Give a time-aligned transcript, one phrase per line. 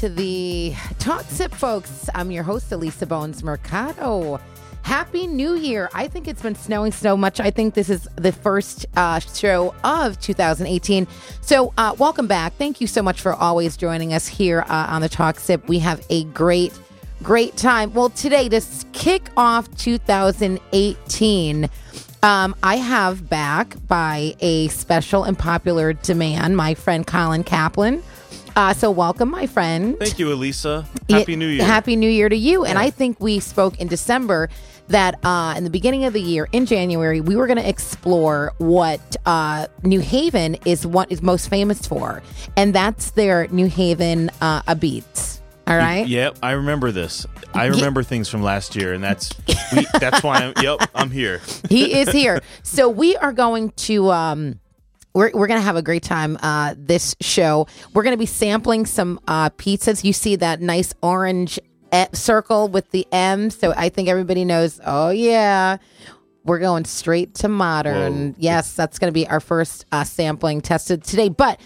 [0.00, 2.08] to the Talk Sip, folks.
[2.14, 4.40] I'm your host, Elisa Bones Mercado.
[4.80, 5.90] Happy New Year.
[5.92, 7.38] I think it's been snowing so much.
[7.38, 11.06] I think this is the first uh, show of 2018.
[11.42, 12.54] So, uh, welcome back.
[12.54, 15.68] Thank you so much for always joining us here uh, on the Talk Sip.
[15.68, 16.72] We have a great,
[17.22, 17.92] great time.
[17.92, 18.62] Well, today, to
[18.94, 21.68] kick off 2018,
[22.22, 28.02] um, I have back by a special and popular demand my friend Colin Caplan.
[28.56, 29.98] Uh, so welcome, my friend.
[29.98, 30.86] Thank you, Elisa.
[31.08, 31.64] Happy It- New Year.
[31.64, 32.64] Happy New Year to you.
[32.64, 34.48] And I think we spoke in December
[34.88, 38.52] that uh, in the beginning of the year, in January, we were going to explore
[38.58, 42.22] what uh, New Haven is what is most famous for,
[42.56, 45.40] and that's their New Haven uh, apizza.
[45.66, 46.06] All right.
[46.06, 47.26] Yep, I remember this.
[47.54, 49.30] I remember things from last year, and that's
[49.72, 50.36] we, that's why.
[50.38, 51.40] I'm, yep, I'm here.
[51.68, 52.40] he is here.
[52.64, 54.59] So we are going to um
[55.14, 57.66] we're, we're going to have a great time uh, this show.
[57.94, 60.04] We're going to be sampling some uh, pizzas.
[60.04, 61.58] You see that nice orange
[61.92, 63.50] e- circle with the M.
[63.50, 65.78] So I think everybody knows, oh, yeah,
[66.44, 68.30] we're going straight to modern.
[68.30, 68.34] Whoa.
[68.38, 71.28] Yes, that's going to be our first uh, sampling tested today.
[71.28, 71.60] But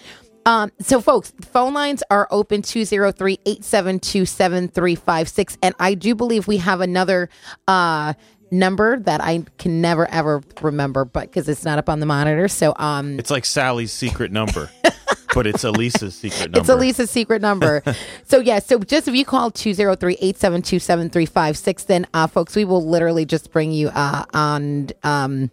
[0.47, 5.59] um, so, folks, the phone lines are open 203 872 7356.
[5.63, 7.31] And I do believe we have another
[7.67, 8.15] uh,
[8.59, 12.49] number that I can never, ever remember, but because it's not up on the monitor.
[12.49, 14.71] So, um, It's like Sally's secret number,
[15.35, 16.61] but it's Elisa's secret number.
[16.61, 17.83] It's Elisa's secret number.
[18.25, 23.51] so yeah, so just if you call 203-872-7356, then uh folks, we will literally just
[23.53, 25.51] bring you uh on um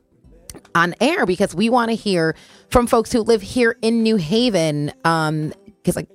[0.76, 2.36] on air because we want to hear
[2.70, 4.92] from folks who live here in New Haven.
[5.04, 6.10] Um because like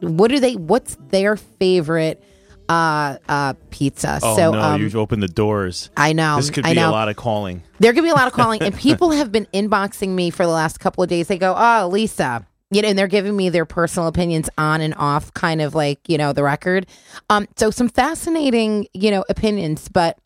[0.00, 2.22] what do they what's their favorite
[2.68, 4.18] uh uh pizza?
[4.22, 5.90] Oh so no, um you've opened the doors.
[5.96, 6.36] I know.
[6.36, 6.90] This could be I know.
[6.90, 7.62] a lot of calling.
[7.78, 10.52] There could be a lot of calling, and people have been inboxing me for the
[10.52, 11.28] last couple of days.
[11.28, 14.94] They go, "Oh, Lisa," you know, and they're giving me their personal opinions on and
[14.96, 16.86] off, kind of like you know the record.
[17.30, 20.18] Um, so some fascinating, you know, opinions, but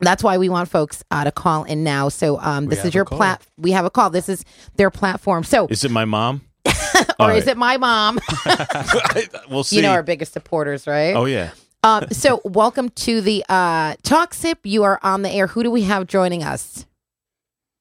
[0.00, 2.08] that's why we want folks uh, to call in now.
[2.08, 3.42] So um, this is your plat.
[3.56, 4.10] We have a call.
[4.10, 4.44] This is
[4.76, 5.44] their platform.
[5.44, 6.42] So, Is it my mom?
[6.66, 6.72] or
[7.18, 8.18] All is it my mom?
[9.50, 9.76] we'll see.
[9.76, 11.14] you know, our biggest supporters, right?
[11.14, 11.50] oh yeah.
[11.84, 14.58] Um, so welcome to the uh, Talk Sip.
[14.64, 15.48] You are on the air.
[15.48, 16.86] Who do we have joining us?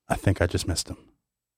[0.09, 0.97] I think I just missed him.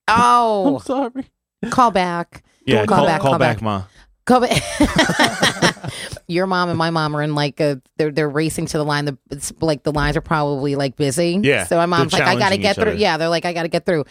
[0.07, 1.25] Oh, sorry.
[1.71, 2.44] call back.
[2.68, 3.63] Yeah, Call call, back, call call back, back.
[3.63, 3.83] ma.
[4.25, 5.92] Go back.
[6.27, 9.06] Your mom and my mom are in like a they're they're racing to the line.
[9.06, 11.39] The it's like the lines are probably like busy.
[11.44, 12.83] Yeah, So my mom's like, I gotta get through.
[12.92, 12.94] other.
[12.94, 14.06] Yeah, they're like, I gotta get through.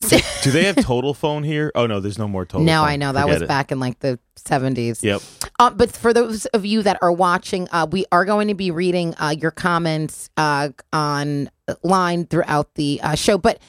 [0.42, 1.72] Do they have total phone here?
[1.74, 2.64] Oh no, there's no more total.
[2.64, 2.88] no, phone.
[2.88, 3.48] I know that Forget was it.
[3.48, 5.02] back in like the seventies.
[5.02, 5.22] Yep.
[5.58, 8.70] Uh, but for those of you that are watching, uh, we are going to be
[8.70, 11.50] reading uh, your comments uh, on
[11.82, 13.38] line throughout the uh, show.
[13.38, 13.60] But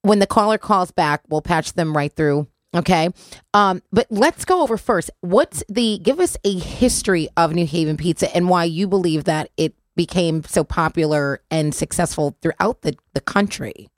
[0.00, 2.48] when the caller calls back, we'll patch them right through.
[2.74, 3.10] Okay.
[3.52, 5.10] Um, but let's go over first.
[5.20, 9.50] What's the give us a history of New Haven pizza and why you believe that
[9.58, 13.88] it became so popular and successful throughout the, the country.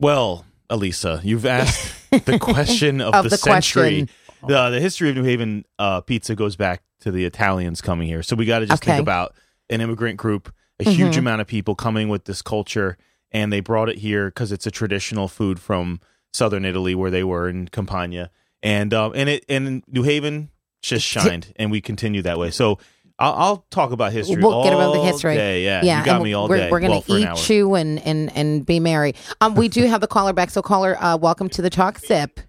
[0.00, 1.92] Well, Elisa, you've asked
[2.24, 4.08] the question of, Of the, the century.
[4.46, 8.22] The, the history of New Haven uh, pizza goes back to the Italians coming here.
[8.22, 8.92] So we got to just Okay.
[8.92, 9.34] think about
[9.70, 11.18] an immigrant group, a huge Mhm.
[11.18, 12.98] amount of people coming with this culture,
[13.32, 16.00] and they brought it here because it's a traditional food from
[16.34, 18.30] southern Italy where they were in Campania,
[18.62, 20.50] and um, and it and New Haven
[20.82, 22.50] just shined, and we continue that way.
[22.50, 22.78] So.
[23.18, 24.42] I'll, I'll talk about history.
[24.42, 25.36] We'll get all about the history.
[25.36, 25.64] Day.
[25.64, 26.70] Yeah, yeah, you got and me all we're, day.
[26.70, 27.36] We're gonna well, for an eat, hour.
[27.36, 29.14] chew, and and and be merry.
[29.40, 30.50] Um, we do have the caller back.
[30.50, 32.40] So caller, uh, welcome to the talk sip.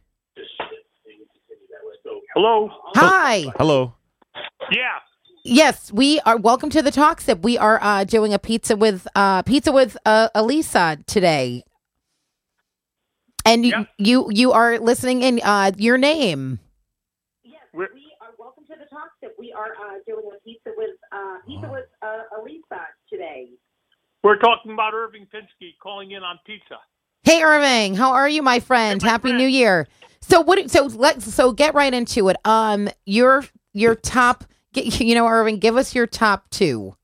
[2.34, 2.70] Hello.
[2.96, 3.46] Hi.
[3.58, 3.94] Hello.
[4.72, 4.88] Yeah.
[5.44, 6.38] Yes, we are.
[6.38, 7.44] Welcome to the talk sip.
[7.44, 11.64] We are uh, doing a pizza with uh, pizza with uh, Elisa today,
[13.46, 13.84] and you Yeah.
[14.00, 15.40] you you are listening in.
[15.44, 16.60] Uh, your name.
[17.74, 19.34] We're, We are welcome to the talk sip.
[19.45, 23.50] We are uh, doing a pizza with uh, pizza with uh, Elisa today.
[24.24, 26.77] we're talking about Irving Pinsky calling in on pizza.
[27.21, 29.00] Hey Irving, how are you, my friend?
[29.00, 29.38] Hey, my Happy friend.
[29.38, 29.88] New Year.
[30.21, 30.71] So what?
[30.71, 32.38] So let's so get right into it.
[32.44, 34.45] Um, your your top.
[34.74, 36.95] You know, Irving, give us your top two.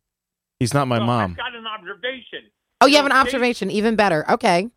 [0.60, 1.32] He's not my Well, mom.
[1.32, 2.50] I've got an observation.
[2.82, 3.20] Oh, you have an Okay.
[3.22, 3.70] observation.
[3.70, 4.26] Even better.
[4.32, 4.68] Okay.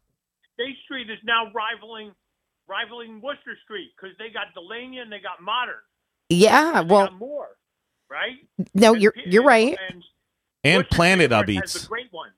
[0.52, 2.12] State Street is now rivaling
[2.68, 5.80] rivaling Wooster Street because they got Da Legna and they got Modern.
[6.34, 6.80] Yeah.
[6.82, 7.48] Well, got more,
[8.10, 8.36] right?
[8.74, 9.76] no, And you're you're right.
[9.90, 10.02] And
[10.64, 12.32] And Planet Street the great ones.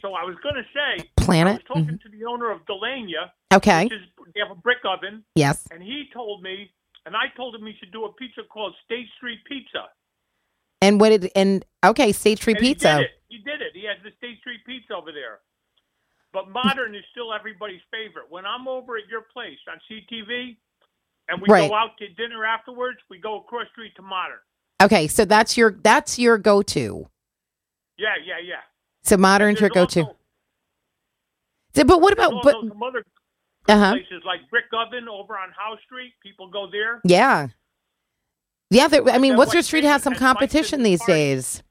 [0.00, 1.54] So I was going to say, I Planet.
[1.54, 2.02] was talking Mhm.
[2.02, 3.84] to the owner of Da Legna, Okay.
[3.84, 4.02] which is
[4.34, 5.66] they have a brick oven, Yes.
[5.70, 6.70] and he told me,
[7.06, 9.88] and I told him he should do a pizza called State Street Pizza.
[10.82, 12.96] And what did and okay, State Street And Pizza.
[12.98, 13.22] He did it.
[13.28, 13.72] He did it.
[13.74, 15.40] He has the State Street Pizza over there.
[16.32, 18.28] But modern is still everybody's favorite.
[18.28, 20.58] When I'm over at your place on CTV,
[21.28, 21.68] and we Right.
[21.70, 22.98] go out to dinner afterwards.
[23.08, 24.38] We go across street to Modern.
[24.82, 27.08] Okay, so that's your that's your go to.
[27.96, 28.60] Yeah, yeah, yeah.
[29.02, 30.06] So modern's your There's go to.
[30.08, 33.04] also- But what about but also some other
[33.68, 33.92] uh huh.
[33.92, 36.12] places like Brick Oven over on House Street.
[36.22, 37.00] People go there.
[37.04, 37.48] Yeah.
[38.70, 41.08] Yeah, there, I mean, That Wooster White Street Street has some competition these park.
[41.08, 41.62] days.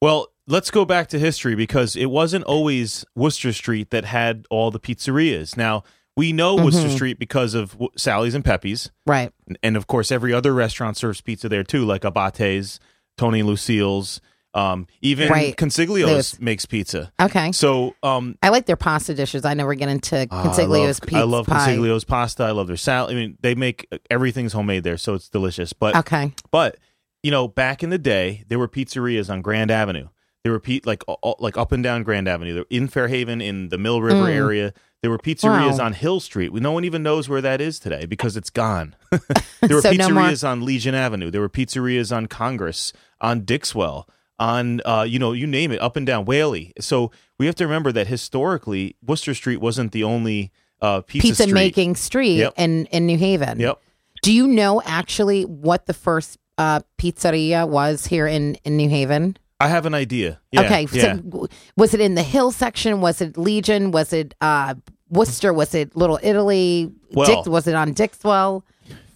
[0.00, 4.70] Well, let's go back to history because it wasn't always Wooster Street that had all
[4.70, 5.56] the pizzerias.
[5.56, 5.82] Now,
[6.20, 6.94] we know Wooster Mhm.
[6.94, 8.90] Street because of W- Sally's and Pepe's.
[9.06, 9.32] Right.
[9.62, 12.78] And of course, every other restaurant serves pizza there too, like Abate's,
[13.16, 14.20] Tony Lucille's,
[14.52, 15.56] um, even Right.
[15.56, 17.12] Consiglio's There's- makes pizza.
[17.20, 17.52] Okay.
[17.52, 19.44] So, um, I like their pasta dishes.
[19.44, 21.66] I never get into Consiglio's I pizza I love pie.
[21.66, 22.42] Consiglio's pasta.
[22.44, 23.12] I love their salad.
[23.12, 25.72] I mean, they make everything's homemade there, so it's delicious.
[25.72, 26.32] But Okay.
[26.50, 26.76] but
[27.22, 30.08] you know, back in the day, there were pizzerias on Grand Avenue.
[30.42, 32.54] There were pe- like all, like up and down Grand Avenue.
[32.54, 34.34] They're In Fairhaven, in the Mill River Mm.
[34.34, 34.72] area,
[35.02, 35.86] there were pizzerias Wow.
[35.86, 36.52] on Hill Street.
[36.52, 38.94] No one even knows where that is today because it's gone.
[39.10, 41.30] there were So no pizzerias on Legion Avenue.
[41.30, 44.08] There were pizzerias on Congress, on Dixwell,
[44.38, 46.72] on uh, you know, you name it, up and down Whalley.
[46.80, 50.52] So we have to remember that historically, Wooster Street wasn't the only
[50.82, 51.54] uh, pizza, Pizza street.
[51.54, 52.54] making street Yep.
[52.56, 53.60] in in New Haven.
[53.60, 53.80] Yep.
[54.22, 59.36] Do you know actually what the first uh, pizzeria was here in in New Haven?
[59.60, 60.40] I have an idea.
[60.52, 60.86] Yeah, okay.
[60.92, 61.16] yeah.
[61.16, 63.00] So was it in the Hill section?
[63.00, 63.90] Was it Legion?
[63.90, 64.74] Was it uh,
[65.10, 65.52] Wooster?
[65.52, 66.90] Was it Little Italy?
[67.12, 68.64] Well- Dick, was it on Dixwell?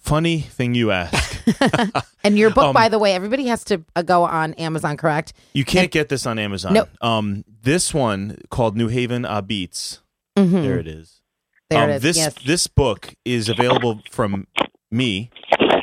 [0.01, 1.41] Funny thing you ask.
[2.23, 5.33] And your book, Um, by the way, everybody has to uh, go on Amazon, correct?
[5.53, 6.73] You can't get this on Amazon.
[6.73, 6.89] Nope.
[7.01, 10.01] Um, this one called New Haven uh, Beats.
[10.35, 10.63] Mhm.
[10.63, 11.21] There it is.
[11.69, 12.01] There um, it is.
[12.01, 12.33] This yes.
[12.45, 14.47] this book is available from
[14.91, 15.29] me,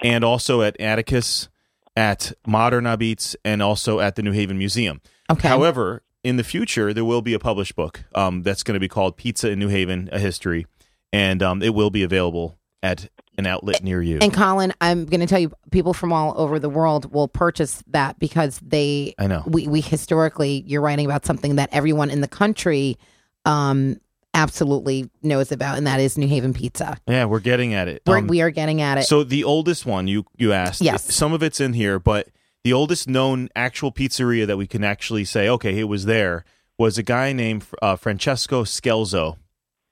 [0.02, 1.48] and also at Atticus,
[1.96, 5.00] at Modern Beats, and also at the New Haven Museum.
[5.30, 5.48] Okay.
[5.48, 8.88] However, in the future, there will be a published book um, that's going to be
[8.88, 10.66] called Pizza in New Haven: A History,
[11.12, 13.08] and um, it will be available at
[13.38, 14.18] an outlet near you.
[14.20, 17.82] And Colin, I'm going to tell you, people from all over the world will purchase
[17.88, 19.42] that because they, I know.
[19.46, 22.98] we, we historically, you're writing about something that everyone in the country
[23.44, 24.00] um,
[24.34, 26.96] absolutely knows about, and that is New Haven pizza.
[27.06, 28.02] Yeah, we're getting at it.
[28.06, 29.04] We're, Um, we are getting at it.
[29.04, 31.14] So the oldest one you you asked, Yes.
[31.14, 32.28] some of it's in here, but
[32.64, 36.44] the oldest known actual pizzeria that we can actually say, okay, it was there,
[36.78, 39.36] was a guy named uh, Francesco Scelzo,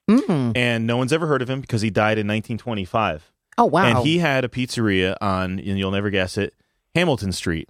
[0.08, 0.56] Mm.
[0.56, 3.84] and no one's ever heard of him because he died in 1925, Oh, wow.
[3.84, 6.52] and he had a pizzeria on, and you'll never guess it,
[6.96, 7.68] Hamilton Street,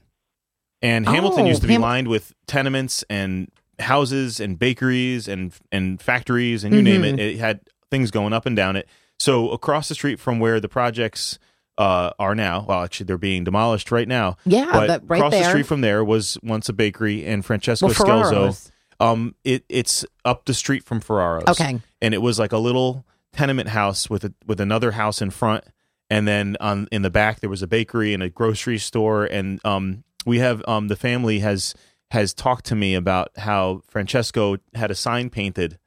[0.80, 3.50] and Hamilton Oh, used to be Ham- lined with tenements and
[3.80, 7.14] houses and bakeries and and factories and you name Mhm.
[7.14, 7.20] it.
[7.20, 7.60] It had
[7.90, 8.88] things going up and down it.
[9.18, 11.38] So across the street from where the projects
[11.78, 14.36] uh, are now, well, actually they're being demolished right now.
[14.44, 15.42] yeah, but that, right across there.
[15.44, 18.70] the street from there was once a bakery and Francesco well, Scelzo.
[19.00, 21.48] Um, it it's up the street from Ferraro's.
[21.48, 21.80] Okay.
[22.02, 25.64] and it was like a little tenement house with a, with another house in front,
[26.10, 29.58] and then on in the back there was a bakery and a grocery store, and
[29.64, 31.74] um, we have um the family has
[32.10, 35.78] has talked to me about how Francesco had a sign painted,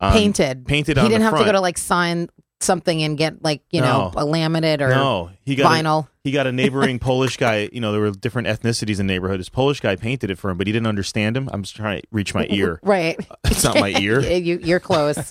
[0.00, 0.66] um, painted.
[0.66, 1.44] painted He on didn't the have front.
[1.46, 2.28] to go to like sign
[2.62, 4.20] something and get like, you know, No.
[4.20, 6.08] a laminate or no, he got a- vinyl.
[6.22, 7.70] he got a neighboring Polish guy.
[7.72, 9.40] You know, there were different ethnicities in the neighborhood.
[9.40, 11.48] This Polish guy painted it for him, but he didn't understand him.
[11.52, 12.78] I'm just trying to reach my ear.
[12.84, 13.18] Right.
[13.44, 14.20] It's not my ear.
[14.30, 15.30] you, you're close.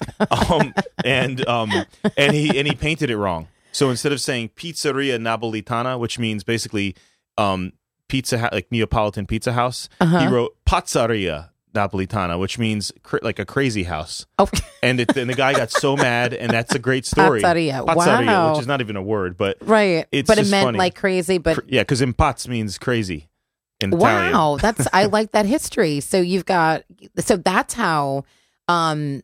[0.49, 0.73] um,
[1.05, 1.71] and um,
[2.17, 3.47] and he and he painted it wrong.
[3.71, 6.95] So instead of saying Pizzeria Napolitana, which means basically
[7.37, 7.73] um,
[8.09, 10.19] pizza like Neapolitan pizza house, Uh-huh.
[10.19, 14.25] he wrote Pizzeria Napolitana, which means cr- like a crazy house.
[14.37, 14.49] Oh,
[14.83, 17.41] And it, and the guy got so mad, and that's a great story.
[17.41, 17.85] Pizzeria.
[17.85, 18.51] Pizzeria, Wow.
[18.51, 20.05] which is not even a word, but right.
[20.11, 20.77] It's but it meant funny.
[20.77, 23.29] like crazy, but cr- yeah, because impaz means crazy
[23.79, 24.33] in Italian.
[24.33, 25.99] Wow, that's I like that history.
[26.01, 26.83] So you've got
[27.19, 28.23] so that's how
[28.67, 29.21] um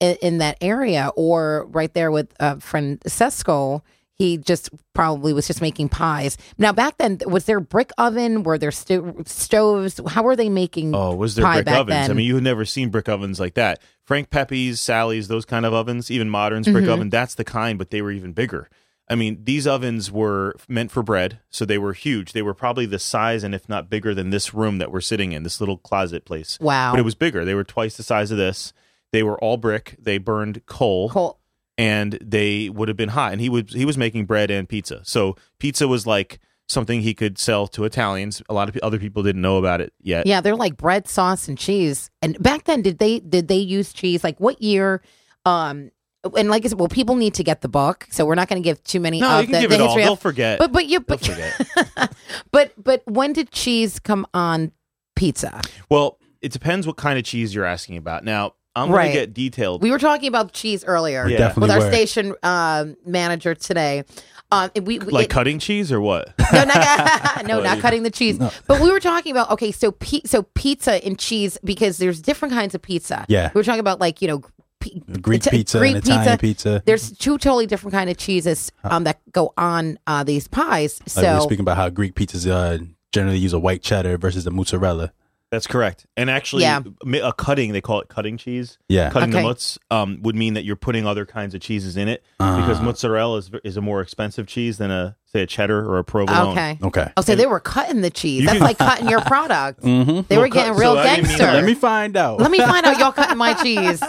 [0.00, 3.82] in, in that area or right there with uh, Francesco
[4.18, 6.36] he just probably was just making pies.
[6.58, 8.42] Now back then was there brick oven?
[8.42, 10.00] Were there sto- stoves?
[10.08, 12.10] How were they making Oh, was there pie brick ovens?
[12.10, 13.80] I mean, you had never seen brick ovens like that.
[14.04, 16.88] Frank Pepe's, Sally's, those kind of ovens, even Modern's brick Mhm.
[16.92, 18.68] oven, that's the kind, but they were even bigger.
[19.10, 22.32] I mean, these ovens were meant for bread, so they were huge.
[22.32, 25.32] They were probably the size, and if not bigger, than this room that we're sitting
[25.32, 26.58] in, this little closet place.
[26.60, 26.92] Wow.
[26.92, 27.44] But it was bigger.
[27.44, 28.74] They were twice the size of this.
[29.12, 29.96] They were all brick.
[29.98, 31.37] They burned coal, Col-
[31.78, 33.32] and they would have been hot.
[33.32, 35.00] And he would he was making bread and pizza.
[35.04, 38.42] So pizza was like something he could sell to Italians.
[38.48, 40.26] A lot of other people didn't know about it yet.
[40.26, 42.10] Yeah, they're like bread, sauce, and cheese.
[42.20, 44.22] And back then, did they did they use cheese?
[44.22, 45.00] Like what year?
[45.46, 45.92] Um,
[46.36, 48.60] and like I said, well, people need to get the book, so we're not going
[48.60, 49.20] to give too many.
[49.20, 49.86] No, of you can the, give the it all.
[49.88, 50.58] history They'll forget.
[50.58, 52.12] But but you but forget.
[52.50, 54.72] but but when did cheese come on
[55.14, 55.62] pizza?
[55.88, 58.24] Well, it depends what kind of cheese you're asking about.
[58.24, 59.82] Now, I'm gonna get detailed.
[59.82, 61.38] We were talking about cheese earlier Yeah.
[61.38, 61.92] Definitely with our were.
[61.92, 62.96] station um, manager Definitely with our were.
[62.96, 64.04] station manager today.
[64.50, 66.32] Um, we, we- like it- cutting cheese or what?
[66.52, 68.38] no, not, no, not cutting the cheese.
[68.38, 72.54] But we were talking about okay, so pi- so pizza and cheese because there's different
[72.54, 73.26] kinds of pizza.
[73.28, 73.50] Yeah.
[73.54, 74.40] we were talking about like you know
[74.80, 76.82] pi- Greek Ita- pizza Greek and Italian pizza.
[76.86, 81.00] There's two totally different kind of cheeses um, that go on uh, these pies.
[81.14, 82.82] Like we we're So speaking about how Greek pizzas uh,
[83.12, 85.12] generally use a white cheddar versus a mozzarella.
[85.50, 86.04] That's correct.
[86.16, 86.80] And actually, Yeah.
[87.22, 88.76] a cutting they call it cutting cheese.
[88.88, 89.08] Yeah.
[89.10, 89.42] Cutting Okay.
[89.42, 92.78] the mutz um, would mean that you're putting other kinds of cheeses in it because
[92.78, 92.82] Ah.
[92.82, 96.48] mozzarella is, is a more expensive cheese than a say a cheddar or a provolone.
[96.48, 96.78] okay.
[96.82, 97.12] Okay.
[97.16, 98.40] Oh, so they were cutting the cheese.
[98.40, 99.82] You That's can- like cutting your product.
[99.82, 100.20] Mm-hmm.
[100.28, 101.52] They were Well, cut- getting real so I didn't mean gangster.
[101.54, 102.40] Let me find out.
[102.40, 104.02] Let me find out y'all cutting my cheese.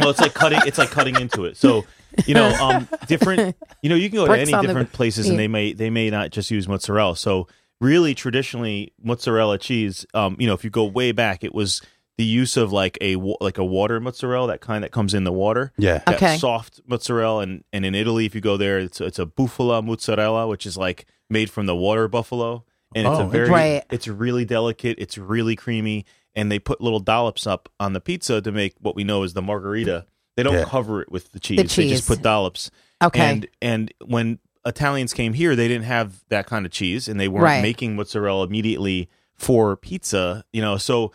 [0.00, 0.60] Well, it's like cutting.
[0.66, 1.56] It's like cutting into it.
[1.58, 1.84] So
[2.26, 3.54] you know, um, different.
[3.82, 5.74] You know, you can go to Bricks any on the- different places, and they may
[5.74, 7.16] they may not just use mozzarella.
[7.16, 7.48] So
[7.80, 10.06] really, traditionally, mozzarella cheese.
[10.14, 11.82] Um, you know, if you go way back, it was
[12.18, 15.32] the use of like a like a water mozzarella, that kind that comes in the
[15.32, 15.72] water.
[15.76, 15.98] Yeah.
[16.06, 16.38] that Okay.
[16.38, 20.46] soft mozzarella and, and in Italy if you go there it's it's a bufala mozzarella
[20.46, 22.64] which is like made from the water buffalo
[22.94, 23.84] and it's a Oh, very Right.
[23.90, 28.40] it's really delicate it's really creamy and they put little dollops up on the pizza
[28.40, 30.06] to make what we know is the margarita
[30.38, 30.64] they don't Yeah.
[30.64, 31.90] cover it with the cheese, they cheese.
[31.90, 32.70] just put dollops
[33.04, 33.20] Okay.
[33.20, 37.28] and and when Italians came here they didn't have that kind of cheese and they
[37.28, 37.62] weren't Right.
[37.62, 41.12] making mozzarella immediately for pizza you know so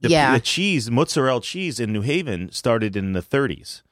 [0.00, 0.34] the, Yeah.
[0.34, 3.82] the cheese mozzarella cheese in New Haven started in the 30s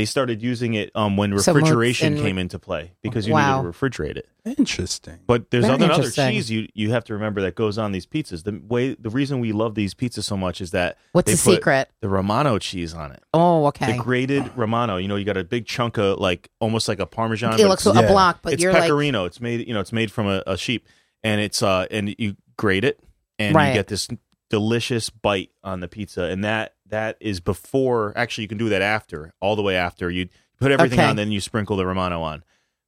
[0.00, 3.34] they started using it um, when So mo- refrigeration and- came into play because you
[3.34, 3.60] Wow.
[3.60, 4.26] needed to refrigerate it.
[4.46, 5.18] Interesting.
[5.26, 6.30] But there's Very other other interesting.
[6.30, 8.44] cheese you you have to remember that goes on these pizzas.
[8.44, 11.42] The way the reason we love these pizzas so much is that What's they the
[11.42, 11.90] put secret?
[12.00, 13.22] The Romano cheese on it.
[13.34, 13.92] Oh, okay.
[13.92, 14.96] The grated Romano.
[14.96, 17.52] You know, you got a big chunk of like almost like a Parmesan.
[17.54, 18.08] It but looks it's, a Yeah.
[18.08, 19.26] block, but it's you're like pecorino.
[19.26, 20.86] it's made you know it's made from a, a sheep,
[21.22, 22.98] and it's uh and you grate it,
[23.38, 23.68] and Right.
[23.68, 24.08] you get this
[24.48, 28.12] delicious bite on the pizza, and that that is before.
[28.16, 30.28] Actually, you can do that after, all the way after you
[30.60, 31.08] put everything Okay.
[31.08, 32.44] on, then you sprinkle the Romano on.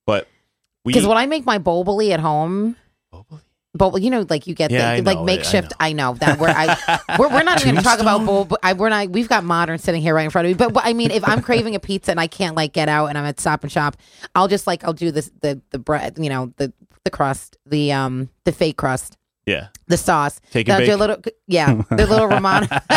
[0.07, 0.29] But
[0.85, 2.77] we because when I make my boboli at home.
[3.75, 5.73] But you know, like you get Yeah, I the like know, I- I makeshift.
[5.81, 8.45] I know, that we're I we're, we're not even going to talk about bowl.
[8.45, 9.09] But I, we're not.
[9.09, 10.55] We've got modern sitting here right in front of me.
[10.55, 13.07] But, but I mean, if I'm craving a pizza and I can't like get out
[13.07, 13.97] and I'm at Stop and Shop,
[14.35, 16.19] I'll just like I'll do this the the bread.
[16.19, 16.71] You know the
[17.05, 19.17] the crust, the um the fake crust,
[19.47, 20.41] yeah, the sauce.
[20.53, 21.25] Take Then and I'll a bake.
[21.25, 22.67] little yeah, the little romano,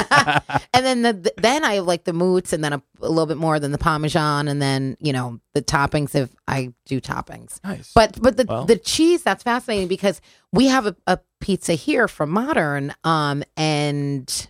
[0.74, 3.38] and then the, the then I like the moots, and then a, a little bit
[3.38, 7.60] more than the parmesan, and then you know the toppings if I do toppings.
[7.64, 7.92] nice.
[7.94, 8.66] But but the Well.
[8.66, 10.22] the cheese that's fascinating because
[10.52, 14.48] we have a, a pizza here from Modern, um, and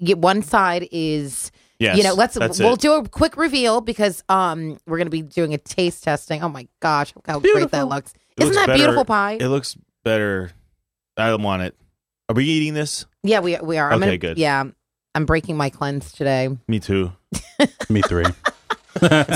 [0.00, 2.80] one side is yes, you know let's we'll it.
[2.80, 6.42] do a quick reveal because um we're gonna be doing a taste testing.
[6.42, 8.12] Oh my gosh, how great that looks!
[8.36, 9.36] It Isn't looks that better- beautiful pie?
[9.40, 10.50] It looks better.
[11.16, 11.74] I don't want it.
[12.28, 13.06] Are we eating this?
[13.22, 13.90] yeah, we we are.
[13.90, 14.38] I'm Okay, gonna- good.
[14.38, 14.64] Yeah,
[15.14, 16.48] I'm breaking my cleanse today.
[16.68, 17.12] Me too.
[17.88, 18.24] Me three.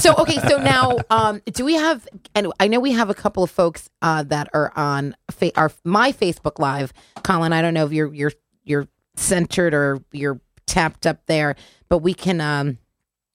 [0.00, 3.42] so okay so now um do we have and i know we have a couple
[3.42, 6.94] of folks uh that are on fa- our my facebook live
[7.24, 8.32] colin i don't know if you're you're
[8.64, 11.56] you're centered or you're tapped up there
[11.90, 12.78] but we can um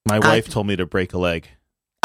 [0.07, 1.47] My I- wife told me to break a leg.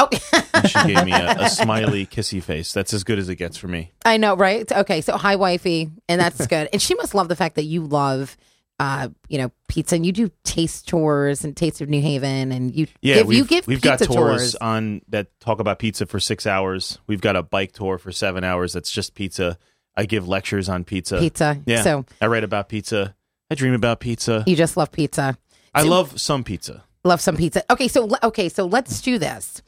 [0.01, 0.09] Oh
[0.55, 2.73] And she gave me a, a smiley, kissy face.
[2.73, 3.93] That's as good as it gets for me.
[4.05, 7.37] i know right okay so hi wifey and that's good and she must love the
[7.37, 8.37] fact that you love
[8.79, 12.75] uh you know pizza and you do taste tours and taste of new haven and
[12.75, 16.07] you Yeah, give, we've, you give we've pizza got tours, on that talk about pizza
[16.07, 16.99] for six hours.
[17.07, 18.73] We've got a bike tour for seven hours.
[18.73, 19.59] That's just pizza.
[19.97, 21.19] I give lectures on pizza.
[21.19, 21.83] pizza Yeah.
[21.83, 23.15] so I write about pizza.
[23.51, 24.45] I dream about pizza.
[24.47, 25.37] you just love pizza
[25.75, 26.83] I So- love some pizza.
[27.05, 27.63] love some pizza.
[27.71, 29.61] Okay, so okay, so let's do this.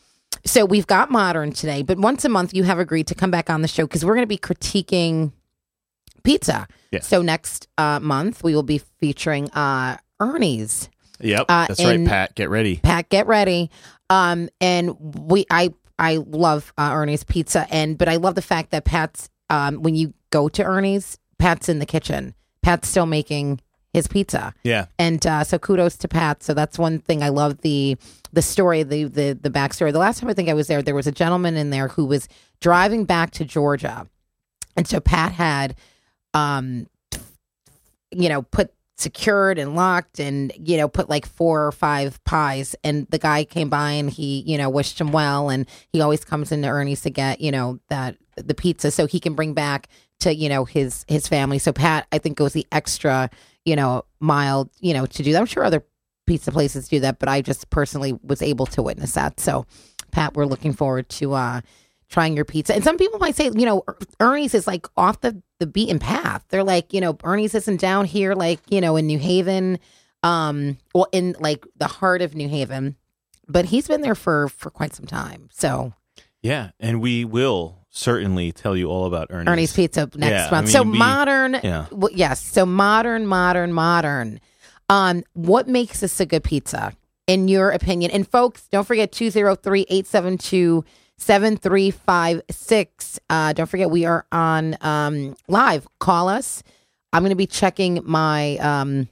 [0.44, 3.48] So we've got modern today, but once a month you have agreed to come back
[3.48, 5.32] on the show because we're going to be critiquing
[6.24, 6.66] pizza.
[6.90, 7.00] Yeah.
[7.00, 10.88] So next uh, month we will be featuring uh, Ernie's.
[11.20, 12.34] Yep, Uh, that's right, Pat.
[12.34, 12.76] Get ready.
[12.76, 13.70] Pat, get ready.
[14.10, 18.70] Um, and we, I, I love uh, Ernie's pizza, and but I love the fact
[18.70, 19.28] that Pat's.
[19.48, 22.34] Um, when you go to Ernie's, Pat's in the kitchen.
[22.62, 23.60] Pat's still making
[23.92, 26.42] his pizza Yeah, and uh, so kudos to Pat.
[26.42, 27.96] So that's one thing I love the
[28.32, 29.92] the story, the the the backstory.
[29.92, 32.06] The last time I think I was there, there was a gentleman in there who
[32.06, 32.28] was
[32.60, 34.06] driving back to Georgia,
[34.76, 35.74] and so Pat had,
[36.34, 36.86] um,
[38.10, 42.74] you know, put secured and locked, and you know, put like four or five pies,
[42.82, 46.24] and the guy came by and he, you know, wished him well, and he always
[46.24, 49.88] comes into Ernie's to get, you know, that the pizza so he can bring back
[50.20, 51.58] to you know his his family.
[51.58, 53.28] So Pat, I think, goes the extra
[53.64, 55.38] you know, mild, you know, to do that.
[55.40, 55.84] I'm sure other
[56.26, 59.40] pizza places do that, but I just personally was able to witness that.
[59.40, 59.66] So,
[60.12, 61.60] Pat, we're looking forward to uh
[62.08, 62.74] trying your pizza.
[62.74, 65.98] And some people might say, you know, Er- Ernie's is like off the the beaten
[65.98, 66.44] path.
[66.48, 69.78] They're like, you know, Ernie's isn't down here like, you know, in New Haven.
[70.22, 72.96] um, well, in like the heart of New Haven,
[73.48, 75.48] but he's been there for for quite some time.
[75.52, 75.94] So
[76.42, 79.48] Yeah, and we will certainly tell you all about Ernie's.
[79.48, 80.66] Ernie's Pizza next Yeah, I month.
[80.66, 81.86] mean, so we- modern, yeah.
[81.92, 82.42] well, yes.
[82.42, 84.40] So modern, modern, modern.
[84.88, 86.94] Um, what makes this a good pizza,
[87.26, 88.10] in your opinion?
[88.10, 90.84] And folks, don't forget 203 872
[91.18, 93.20] 7356.
[93.30, 95.86] Uh, Don't forget, we are on um, live.
[96.00, 96.62] Call us.
[97.12, 99.08] I'm going to be checking my um,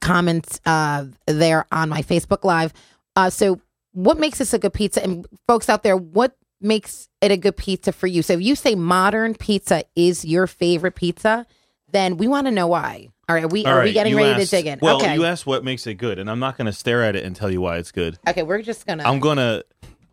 [0.00, 2.72] comments uh, there on my Facebook Live.
[3.16, 3.60] Uh, so,
[3.92, 5.02] what makes this a good pizza?
[5.02, 8.22] And folks out there, what makes it a good pizza for you?
[8.22, 11.46] So, if you say modern pizza is your favorite pizza,
[11.90, 13.08] then we want to know why.
[13.28, 14.78] All right, are we All are we getting ready asked- to dig in?
[14.82, 17.14] Well, okay, you asked what makes it good, and I'm not going to stare at
[17.16, 18.18] it and tell you why it's good.
[18.28, 19.04] okay, we're just gonna.
[19.04, 19.64] I'm going to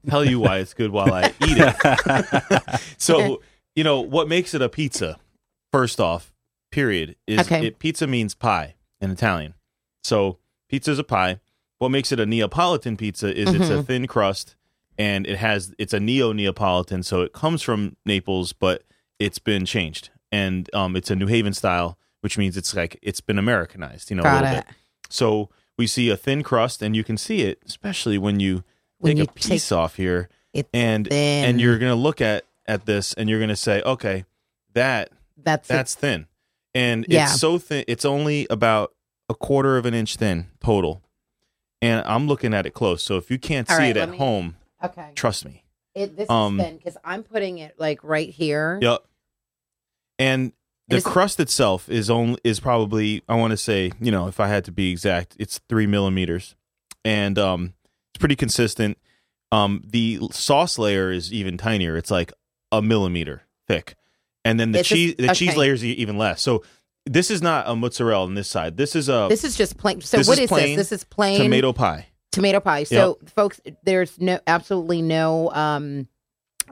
[0.10, 2.82] tell you why it's good while I eat it.
[2.98, 3.42] so,
[3.76, 5.18] you know, what makes it a pizza,
[5.72, 6.34] first off,
[6.72, 7.68] period, is Okay.
[7.68, 9.54] it, pizza means pie in Italian.
[10.04, 10.38] So,
[10.70, 11.40] pizza is a pie.
[11.80, 13.74] What makes it a Neapolitan pizza is it's Mm-hmm.
[13.80, 14.56] a thin crust
[15.02, 18.84] and it has it's a neo Neapolitan, so it comes from Naples, but
[19.20, 20.10] it's been changed.
[20.32, 24.16] And um, it's a New Haven style, which means it's like it's been Americanized, you
[24.16, 24.66] know, a Got little it.
[24.68, 24.76] bit.
[25.10, 28.64] So we see a thin crust, and you can see it, especially when you
[29.00, 31.46] When take you a piece off here, It's and thin.
[31.46, 34.26] and you're gonna look at at this, and you're gonna say, okay,
[34.74, 35.74] that that's it.
[35.74, 36.28] that's thin,
[36.76, 37.24] and Yeah.
[37.24, 37.84] it's so thin.
[37.88, 38.94] It's only about
[39.28, 41.02] a quarter of an inch thin total,
[41.82, 43.04] and I'm looking at it close.
[43.04, 45.12] So if you can't All see right, it let at me- home, okay.
[45.16, 45.64] trust me.
[45.94, 48.80] It, this um, is thin because I'm putting it like right here.
[48.82, 49.04] Yep.
[50.20, 50.54] And
[50.92, 54.40] the Is crust itself is only is probably I want to say you know if
[54.40, 56.56] I had to be exact, it's three millimeters,
[57.04, 57.74] and um,
[58.14, 58.98] it's pretty consistent.
[59.52, 61.98] Um, the sauce layer is even tinier.
[61.98, 62.34] It's like
[62.72, 63.96] a millimeter thick,
[64.44, 66.42] and then the just- cheese the cheese layer is even less.
[66.42, 66.64] So
[67.06, 68.78] this is not a mozzarella on this side.
[68.78, 70.02] This is a This is just plain.
[70.02, 70.90] So what is is plain this?
[70.90, 72.08] This is plain tomato pie.
[72.32, 72.84] Tomato pie.
[72.84, 76.08] So, folks, there's no absolutely no um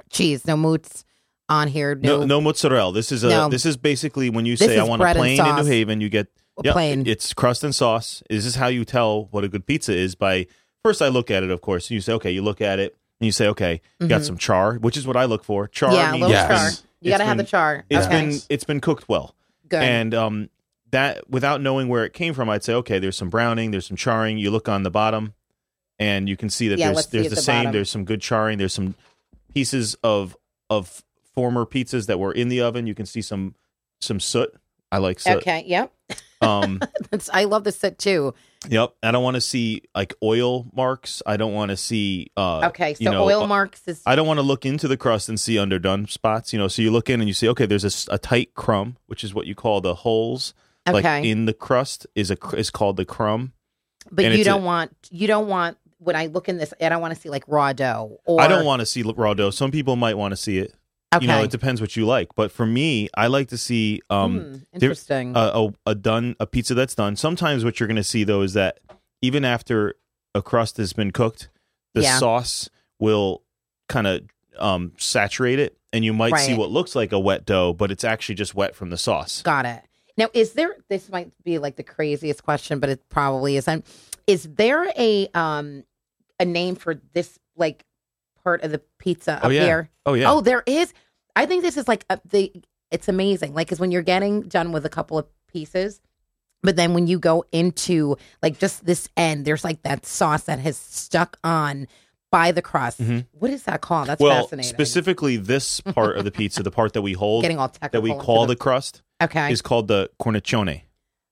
[0.09, 1.05] cheese, no moots
[1.47, 1.95] on here.
[1.95, 2.93] No, No, no mozzarella.
[2.93, 3.49] This is a No.
[3.49, 5.65] this is basically when you say I want a plain in New.
[5.65, 6.27] Haven, you get
[6.63, 7.05] yeah, plain.
[7.07, 8.21] It's crust and sauce.
[8.29, 10.47] This is how you tell what a good pizza is by
[10.83, 11.89] first I look at it, of course.
[11.89, 14.37] And you say, okay, you look at it and you say, okay, you got some
[14.37, 15.67] char, which is what I look for.
[15.67, 15.97] Char Mm-hmm.
[15.97, 16.47] yeah, means Yes.
[16.77, 16.85] char.
[17.01, 17.85] You got to have the char.
[17.89, 18.25] It's okay.
[18.27, 19.35] been it's been cooked well.
[19.67, 19.81] good.
[19.81, 20.49] And um
[20.91, 23.97] that without knowing where it came from, I'd say, okay, there's some browning, there's some
[23.97, 24.37] charring.
[24.37, 25.33] You look on the bottom
[25.99, 27.71] and you can see that Yeah, there's there's the, the same, bottom.
[27.73, 28.95] there's some good charring, there's some
[29.53, 30.35] pieces of
[30.69, 31.03] of
[31.35, 32.87] former pizzas that were in the oven.
[32.87, 33.55] You can see some
[33.99, 34.53] some soot.
[34.91, 35.37] I like soot.
[35.37, 35.63] okay.
[35.67, 35.93] Yep.
[36.41, 36.79] Um
[37.11, 38.33] That's, I love the set too.
[38.67, 38.93] Yep.
[39.03, 41.21] I don't want to see like oil marks.
[41.25, 42.31] I don't want to see.
[42.35, 42.93] Uh, Okay.
[42.95, 45.29] So you know, oil uh, marks is I don't want to look into the crust
[45.29, 46.51] and see underdone spots.
[46.51, 49.23] You know, so you look in and you see, okay, there's a tight crumb, which
[49.23, 50.53] is what you call the holes.
[50.87, 53.53] Like okay, in the crust is a is called the crumb.
[54.11, 56.73] but and you don't want you don't want when I look in this.
[56.81, 58.19] I don't want to see like raw dough.
[58.25, 59.51] Or I don't want to see raw dough.
[59.51, 60.73] Some people might want to see it.
[61.13, 61.23] Okay.
[61.25, 62.29] You know, it depends what you like.
[62.35, 65.35] But for me, I like to see um there- interesting.
[65.35, 67.15] a, a a done a pizza that's done.
[67.15, 68.79] Sometimes what you're going to see though is that
[69.21, 69.95] even after
[70.35, 71.49] a crust has been cooked,
[71.95, 72.17] the Yeah.
[72.19, 73.41] sauce will
[73.87, 74.21] kind of
[74.59, 78.03] um, saturate it, and you might see what looks like a wet dough, but it's
[78.03, 79.41] actually just wet from the sauce.
[79.41, 79.81] Got it.
[80.17, 80.75] Now, is there?
[80.89, 83.85] This might be like the craziest question, but it probably isn't.
[84.27, 85.83] Is there a um
[86.39, 87.85] a name for this like
[88.43, 89.65] part of the pizza up Oh, yeah.
[89.65, 89.89] here?
[90.05, 90.93] Oh yeah, Oh, there is.
[91.35, 92.51] I think this is like a, the.
[92.91, 93.53] It's amazing.
[93.53, 96.01] Like, because when you're getting done with a couple of pieces,
[96.63, 100.57] but then when you go into like just this end, there's like that sauce that
[100.59, 101.87] has stuck on
[102.31, 102.99] by the crust.
[102.99, 103.25] Mhm.
[103.31, 104.07] What is that called?
[104.07, 104.69] That's well, fascinating.
[104.69, 108.01] specifically this part of the pizza, the part that we hold, Getting all technical.
[108.01, 110.81] that we call the crust, okay is called the cornicione.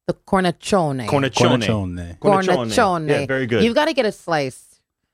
[0.08, 1.08] the cornicione.
[1.08, 2.18] Cornicione.
[2.20, 2.20] Cornicione.
[2.20, 3.10] Cornicione.
[3.10, 3.64] Yeah, very good.
[3.64, 4.67] You've got to get a slice.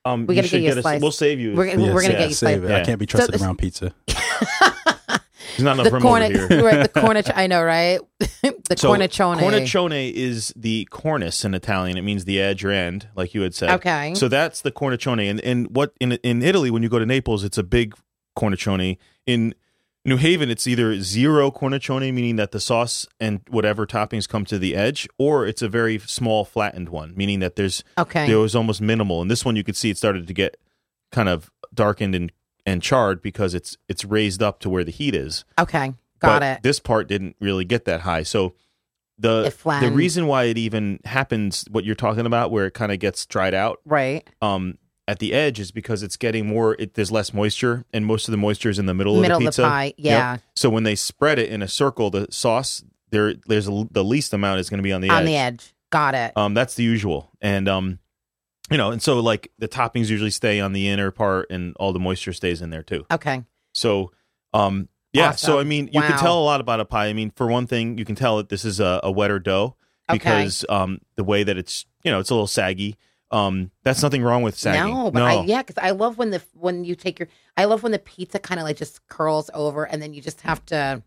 [0.06, 1.02] Um, we you gotta should get you a get slice.
[1.02, 1.56] We'll save you.
[1.56, 2.72] We're, we're gonna yeah, get you Save slice.
[2.72, 2.82] it.
[2.82, 3.94] I can't be trusted So- around pizza.
[5.56, 6.48] There's not enough the room corn, over here.
[6.66, 6.92] right?
[6.94, 7.32] The cornic.
[7.36, 8.00] I know, right?
[8.20, 9.38] the So, cornicione.
[9.38, 11.96] Cornicione is the cornice in Italian.
[11.98, 13.70] It means the edge or end, like you had said.
[13.72, 14.16] Okay.
[14.16, 15.30] So that's the cornicione.
[15.30, 17.94] And and what in in Italy when you go to Naples, it's a big
[18.36, 18.98] cornicione.
[19.28, 19.54] In
[20.06, 24.60] New Haven, it's either zero cornicione, meaning that the sauce and whatever toppings come to
[24.60, 28.28] the edge, or it's a very small flattened one, meaning that there's Okay.
[28.28, 29.22] there was almost minimal.
[29.22, 30.58] And this one you could see it started to get
[31.12, 32.32] kind of darkened and
[32.66, 35.94] and charred because it's it's raised up to where the heat is okay.
[36.20, 36.64] Got but it.
[36.64, 38.24] This part didn't really get that high.
[38.24, 38.56] So
[39.18, 43.00] the the reason why it even happens, what you're talking about, where it kind of
[43.00, 44.28] gets dried out Right.
[44.42, 46.76] um, at the edge, is because it's getting more.
[46.80, 49.44] It, there's less moisture, and most of the moisture is in the middle, Middle of
[49.44, 49.64] the of the pizza.
[49.64, 49.98] pie, Yep.
[49.98, 50.38] yeah.
[50.56, 54.34] So when they spread it in a circle, the sauce there there's a, the least
[54.34, 55.26] amount is going to be on the On edge.
[55.26, 55.74] the edge.
[55.92, 56.36] Got it.
[56.36, 58.00] Um, that's the usual, and um,
[58.72, 61.94] you know, and so like the toppings usually stay on the inner part, and all
[61.94, 63.06] the moisture stays in there too.
[63.12, 63.44] Okay.
[63.76, 64.12] So,
[64.54, 65.32] um, yeah.
[65.32, 66.08] So I mean, you Wow.
[66.08, 67.08] can tell a lot about a pie.
[67.08, 69.76] I mean, for one thing, you can tell that this is a, a wetter dough
[70.10, 70.18] Okay.
[70.18, 72.98] because um, the way that it's you know it's a little saggy.
[73.34, 74.94] Um, that's nothing wrong with sagging.
[74.94, 77.82] No, but I, yeah, because I love when the when you take your, I love
[77.82, 81.02] when the pizza kind of like just curls over, and then you just have to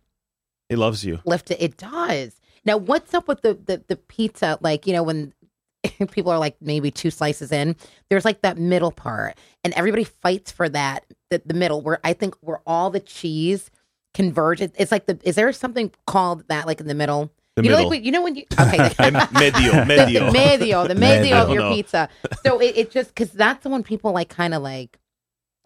[0.68, 1.20] it loves you.
[1.24, 1.62] lift it.
[1.62, 2.40] It does.
[2.64, 4.58] Now, what's up with the the, the pizza?
[4.60, 5.34] Like you know when
[6.10, 7.76] people are like maybe two slices in,
[8.10, 12.12] there's like that middle part, and everybody fights for that the, the middle where I
[12.12, 13.70] think where all the cheese
[14.14, 14.72] converges.
[14.76, 17.30] It's like the is there something called that like in the middle?
[17.56, 18.92] The you know, like when- you know when you okay.
[18.98, 20.26] And medio, the, medio.
[20.26, 21.74] the medio, the medio of your No.
[21.74, 22.08] pizza.
[22.44, 24.98] So it, it just because that's the one people like kind of like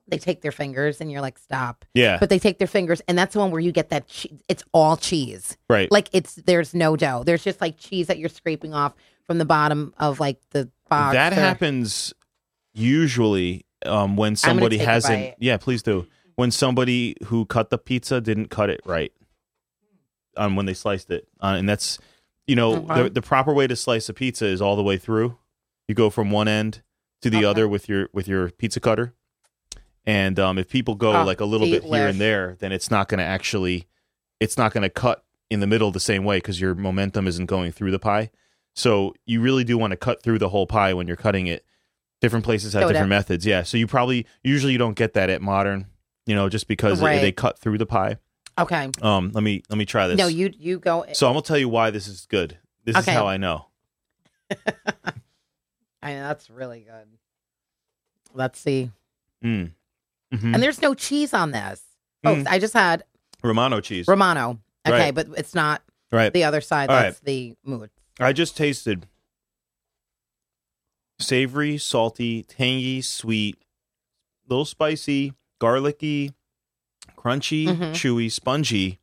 [0.08, 3.16] they take their fingers and you're like stop, yeah, but they take their fingers and
[3.18, 5.90] that's the one where you get that che- it's all cheese, right.
[5.92, 8.92] like it's there's no dough, there's just like cheese that you're scraping off
[9.26, 11.14] from the bottom of like the box.
[11.14, 12.12] that or- happens
[12.72, 15.34] usually um, when somebody hasn't.
[15.38, 16.06] Yeah, please do.
[16.36, 19.12] When somebody who cut the pizza didn't cut it right
[20.36, 21.98] on when they sliced it, uh, and that's
[22.46, 23.04] you know Okay.
[23.04, 25.36] the the proper way to slice a pizza is all the way through.
[25.88, 26.82] You go from one end
[27.22, 27.44] to the Okay.
[27.46, 29.14] other with your with your pizza cutter,
[30.06, 32.90] and um, if people go Oh, like a little bit here and there, then it's
[32.90, 33.86] not going to actually,
[34.40, 37.46] it's not going to cut in the middle the same way because your momentum isn't
[37.46, 38.30] going through the pie.
[38.74, 41.64] So you really do want to cut through the whole pie when you're cutting it.
[42.20, 43.44] Different places have So different methods.
[43.44, 43.62] Yeah.
[43.64, 45.86] So you probably usually you don't get that at modern,
[46.26, 47.20] you know, just because Right.
[47.20, 48.16] they cut through the pie.
[48.60, 50.18] Okay, Um, let me let me try this.
[50.18, 51.04] no, you you go.
[51.12, 52.58] so I'm gonna tell you why this is good.
[52.84, 53.12] This Okay.
[53.12, 53.66] is how I know.
[56.02, 57.06] I mean, that's really good.
[58.32, 58.90] Let's see,
[59.44, 59.72] Mm.
[60.32, 60.54] Mhm.
[60.54, 61.82] and there's no cheese on this.
[62.24, 62.46] Oh, Mm.
[62.48, 63.04] I just had
[63.42, 64.06] Romano cheese.
[64.08, 64.60] Romano.
[64.86, 65.14] Okay, Right.
[65.14, 66.32] but it's not right.
[66.32, 66.88] the other side.
[66.90, 67.90] All That's the mood.
[68.18, 69.06] I just tasted
[71.18, 73.56] savory, salty, tangy, sweet,
[74.48, 76.32] little spicy, garlicky,
[77.16, 77.92] crunchy, Mhm.
[77.92, 78.98] chewy, spongy,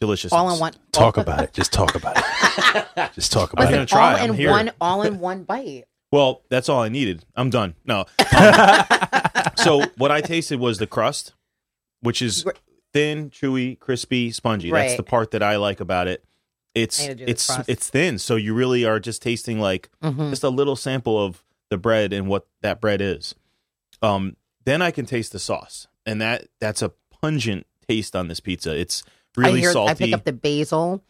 [0.00, 0.32] delicious.
[0.32, 0.72] All in one.
[0.92, 1.52] Talk about it.
[1.52, 3.12] Just talk about it.
[3.14, 3.88] Just talk about it I'm gonna it.
[3.88, 4.12] try.
[4.14, 4.50] all I'm in here.
[4.50, 5.84] one, all in one bite.
[6.10, 7.24] Well, that's all I needed.
[7.34, 7.74] I'm done.
[7.86, 8.04] No.
[9.56, 11.32] so what I tasted was the crust,
[12.00, 12.44] which is
[12.92, 14.70] thin, chewy, crispy, spongy.
[14.70, 16.24] That's the part that I like about it.
[16.74, 17.68] It's I need to do the it's crust.
[17.68, 20.30] it's thin, so you really are just tasting like Mhm.
[20.30, 23.34] just a little sample of the bread and what that bread is.
[24.02, 28.40] Um, then I can taste the sauce, and that that's a pungent taste on this
[28.40, 28.76] pizza.
[28.76, 29.02] It's
[29.36, 29.72] really I hear.
[29.72, 29.90] salty.
[29.90, 31.02] I pick up the basil.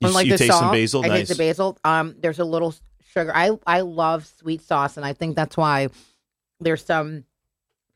[0.00, 1.04] you like you the taste sauce, some basil.
[1.04, 1.28] I nice.
[1.28, 1.78] the basil.
[1.84, 2.74] Um, there's a little
[3.12, 3.32] sugar.
[3.34, 5.88] I I love sweet sauce, and I think that's why
[6.60, 7.24] there's some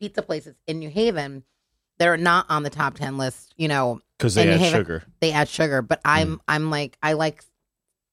[0.00, 1.42] pizza places in New Haven
[1.98, 3.54] that are not on the top ten list.
[3.56, 5.02] You know, because they add have it- sugar.
[5.20, 6.10] they add sugar, but Mm.
[6.10, 7.42] I'm I'm like I like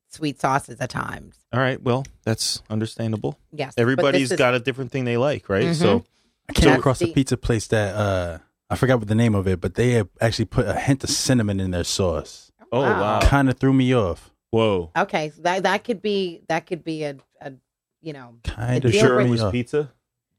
[0.10, 1.36] sweet sauces at times.
[1.52, 3.38] All right, well, that's understandable.
[3.52, 5.66] Yes, Everybody's is- got a different thing they like, right?
[5.66, 5.76] Mhm.
[5.76, 6.06] So
[6.50, 8.38] I came That's across a pizza place that uh
[8.70, 11.10] I forgot what the name of it, but they had actually put a hint of
[11.10, 12.52] cinnamon in their sauce.
[12.72, 13.20] Oh, wow.
[13.22, 14.32] Kind of threw me off.
[14.50, 14.90] Whoa.
[14.98, 17.54] Okay, so that that could be that could be a, a
[18.02, 19.52] you know Kind of deal sure It was off.
[19.52, 19.92] pizza.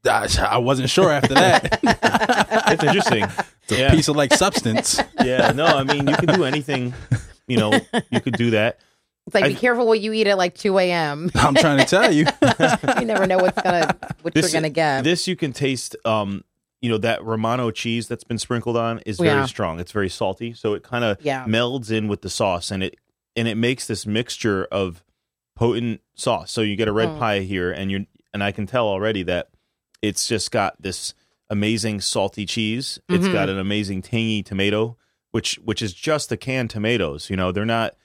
[0.07, 1.79] I wasn't sure after that.
[2.71, 3.23] It's interesting.
[3.63, 3.91] It's a Yeah.
[3.91, 4.99] piece of like substance.
[5.23, 6.93] Yeah, no, I mean, you can do anything.
[7.47, 7.71] You know,
[8.11, 8.79] you could do that.
[9.25, 11.29] It's like be careful what you eat at like two a.m.
[11.35, 12.25] I'm trying to tell you.
[12.99, 15.03] you never know what's gonna what This- you're gonna get.
[15.03, 15.95] This you can taste.
[16.05, 16.43] Um,
[16.81, 19.45] you know that Romano cheese that's been sprinkled on is very Yeah.
[19.45, 19.79] strong.
[19.79, 21.45] It's very salty, so it kind of Yeah.
[21.45, 22.97] melds in with the sauce, and it
[23.35, 25.03] and it makes this mixture of
[25.55, 26.51] potent sauce.
[26.51, 27.19] So you get a red Mm.
[27.19, 28.01] pie here, and you're
[28.33, 29.47] and I can tell already that
[30.01, 31.13] it's just got this
[31.49, 32.99] amazing salty cheese.
[33.07, 33.33] It's Mhm.
[33.33, 34.97] got an amazing tangy tomato,
[35.31, 37.29] which which is just the canned tomatoes.
[37.29, 37.95] You know, they're not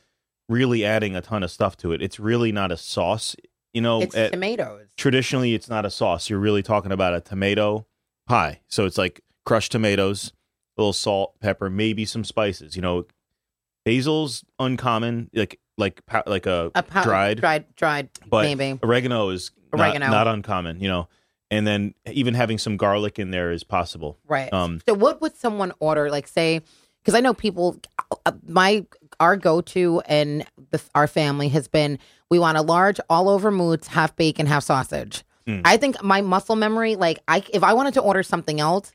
[0.51, 2.03] really adding a ton of stuff to it.
[2.03, 3.37] It's really not a sauce.
[3.73, 4.89] You know, it's at- tomatoes.
[4.97, 6.29] traditionally it's not a sauce.
[6.29, 7.87] You're really talking about a tomato
[8.27, 8.61] pie.
[8.69, 10.33] So it's like crushed tomatoes,
[10.77, 12.75] a little salt, pepper, maybe some spices.
[12.77, 13.05] You know,
[13.85, 18.79] basil's uncommon, like like like a, A dried, dried, dried, but maybe.
[18.83, 20.09] oregano is not, Oregano.
[20.11, 20.81] not uncommon.
[20.81, 21.09] You know,
[21.51, 24.19] and then even having some garlic in there is possible.
[24.27, 24.53] Right.
[24.53, 26.11] Um, so, what would someone order?
[26.11, 26.61] Like, say,
[27.03, 27.81] because I know people.
[28.27, 28.85] uh, My
[29.21, 31.99] our go to and the, our family has been
[32.31, 35.23] we want a large all over moods, half bacon, half sausage.
[35.47, 35.63] Mm.
[35.65, 38.93] I think my muscle memory, like, I if I wanted to order something else,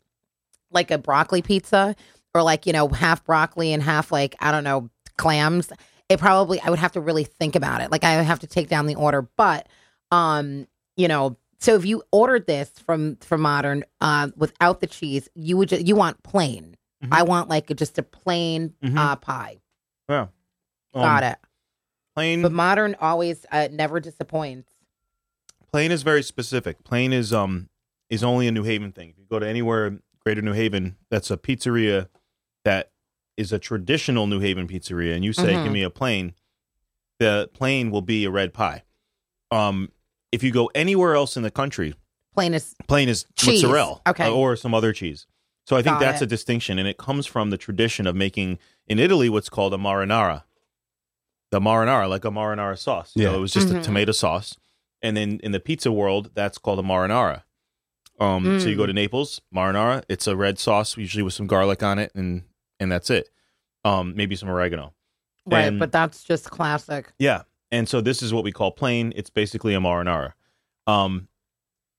[0.71, 1.95] like a broccoli pizza
[2.33, 5.71] or like you know half broccoli and half like I don't know clams,
[6.09, 7.91] it probably I would have to really think about it.
[7.91, 9.67] Like I would have to take down the order, but
[10.11, 11.37] um, you know.
[11.59, 15.85] So if you ordered this from from Modern uh, without the cheese, you would just,
[15.87, 16.75] you want plain.
[17.03, 17.09] Mhm.
[17.11, 18.97] I want like just a plain Mhm.
[18.97, 19.59] uh, pie.
[20.09, 20.27] Yeah.
[20.93, 21.37] Um, Got it.
[22.15, 24.71] plain But modern always uh, never disappoints.
[25.71, 26.83] plain is very specific.
[26.83, 27.69] Plain is um
[28.09, 29.09] is only a New Haven thing.
[29.09, 32.07] If you go to anywhere in Greater New Haven, that's a pizzeria
[32.63, 32.91] that
[33.35, 35.63] is a traditional New Haven pizzeria, and you say, Mhm.
[35.65, 36.33] "Give me a plain,"
[37.19, 38.83] the plain will be a red pie.
[39.51, 39.91] Um,
[40.31, 41.95] if you go anywhere else in the country,
[42.33, 43.63] Plain is plain is Cheese.
[43.63, 44.25] mozzarella, Okay.
[44.25, 45.25] uh, or some other cheese.
[45.67, 46.25] So I think Got that's it.
[46.25, 49.77] a distinction, and it comes from the tradition of making in Italy what's called a
[49.77, 50.43] marinara.
[51.51, 53.11] The marinara, like a marinara sauce.
[53.15, 53.29] Yeah.
[53.29, 53.79] So it was just Mhm.
[53.79, 54.57] a tomato sauce,
[55.01, 57.43] and then in the pizza world, that's called a marinara.
[58.19, 58.77] Um, so you Mm.
[58.77, 60.03] go to Naples, marinara.
[60.09, 62.43] It's a red sauce, usually with some garlic on it, and
[62.79, 63.29] and that's it.
[63.85, 64.93] Um, maybe some oregano.
[65.47, 67.13] right, And- but that's just classic.
[67.19, 67.43] Yeah.
[67.71, 69.13] And so this is what we call plain.
[69.15, 70.33] It's basically a marinara.
[70.87, 71.27] Um,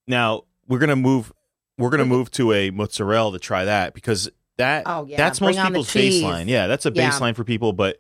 [0.09, 1.33] now we're gonna move.
[1.79, 5.57] We're gonna move to a mozzarella to try that because that Oh yeah, that's bring
[5.57, 6.49] most people's baseline.
[6.49, 7.11] Yeah, that's a Yeah.
[7.11, 7.73] baseline for people.
[7.73, 7.99] But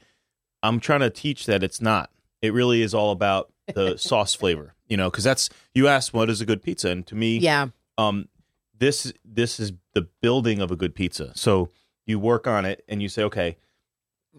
[0.62, 2.11] I'm trying to teach that it's not.
[2.42, 4.75] It really is all about the sauce flavor.
[4.88, 7.69] You know, because that's you asked what is a good pizza, and to me, Yeah,
[7.99, 8.29] um,
[8.79, 11.33] this this is the building of a good pizza.
[11.35, 11.71] So
[12.07, 13.57] you work on it, and you say, okay,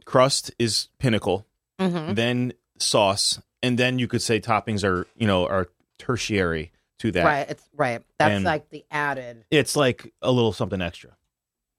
[0.06, 1.46] crust is pinnacle
[1.80, 5.68] hmm then sauce, and then you could say toppings are you know are
[6.00, 7.26] tertiary to that.
[7.26, 7.50] right.
[7.50, 8.02] It's right.
[8.18, 9.46] That's And- like the added.
[9.52, 11.12] It's like a little something extra.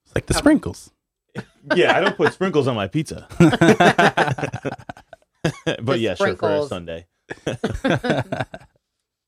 [0.09, 0.91] It's like the sprinkles.
[1.75, 3.55] Yeah, I don't put sprinkles on my pizza, but
[5.85, 6.69] The yeah, sure for a sprinkles.
[6.69, 7.05] Sunday.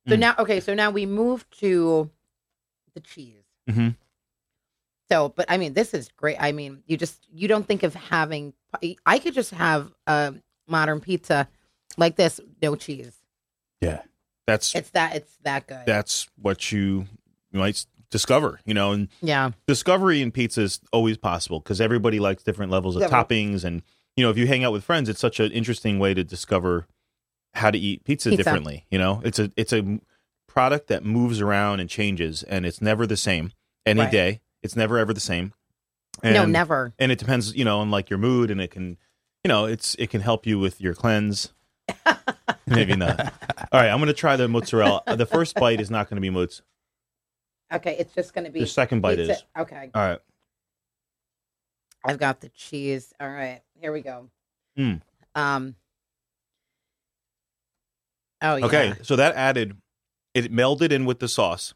[0.07, 0.19] So Mm.
[0.19, 2.09] now, okay, so now we move to
[2.95, 3.43] the cheese.
[3.69, 3.89] hmm
[5.11, 6.37] So, but I mean, this is great.
[6.39, 8.53] I mean, you just you don't think of having.
[9.05, 10.33] I could just have a
[10.67, 11.47] modern pizza
[11.97, 13.15] like this, no cheese.
[13.79, 14.01] Yeah.
[14.47, 15.15] That's It's that.
[15.15, 15.85] It's that good.
[15.85, 17.05] that's what you
[17.53, 19.51] might s- discover, you know, and yeah.
[19.67, 23.81] discovery in pizza is always possible because everybody likes different levels of toppings, and
[24.15, 26.85] you know, if you hang out with friends, it's such an interesting way to discover
[27.55, 28.43] how to eat pizza, Pizza.
[28.43, 28.85] differently.
[28.91, 29.99] You know, it's a it's a
[30.47, 33.51] product that moves around and changes, and it's never the same
[33.85, 34.11] any Right.
[34.11, 34.41] day.
[34.61, 35.53] It's never ever the same.
[36.23, 36.93] no, never.
[36.99, 38.97] and it depends, you know, on like your mood, and it can,
[39.43, 41.53] you know, it's it can help you with your cleanse.
[42.67, 43.19] Maybe not.
[43.71, 45.01] All right, I'm gonna try the mozzarella.
[45.15, 46.61] The first bite is not gonna be mozz.
[47.71, 49.43] Okay, it's just going to be The second bite pizza- is.
[49.57, 50.19] Okay, All right.
[52.03, 53.13] I've got the cheese.
[53.19, 54.29] All right, here we go.
[54.77, 55.01] Mm.
[55.35, 55.75] Um.
[58.41, 58.65] Oh yeah.
[58.65, 59.77] Okay, so that added,
[60.33, 61.73] it melded in with the sauce,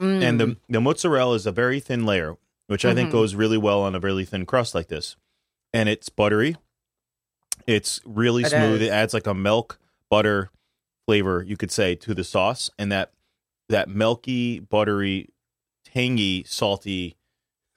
[0.00, 0.22] Mm.
[0.22, 2.36] and the the mozzarella is a very thin layer,
[2.68, 3.12] which I think Mhm.
[3.12, 5.16] goes really well on a really thin crust like this,
[5.72, 6.56] and it's buttery.
[7.66, 8.80] It's really It smooth.
[8.82, 8.88] is.
[8.88, 9.78] It adds like a milk
[10.08, 10.50] butter
[11.06, 13.12] flavor, you could say, to the sauce, and that
[13.68, 15.30] that milky, buttery,
[15.94, 17.16] tangy, salty.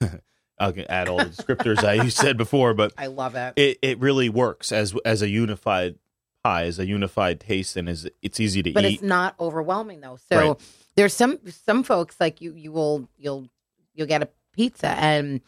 [0.60, 3.54] I can add all the descriptors I said before, but I love it.
[3.56, 5.96] it, it really works as as a unified
[6.42, 8.94] pie, as a unified taste, and is it's easy to but eat.
[8.94, 10.18] it's not overwhelming though.
[10.30, 10.60] So Right.
[10.96, 13.48] there's some some folks like you you will you'll
[13.94, 15.40] you'll get a pizza and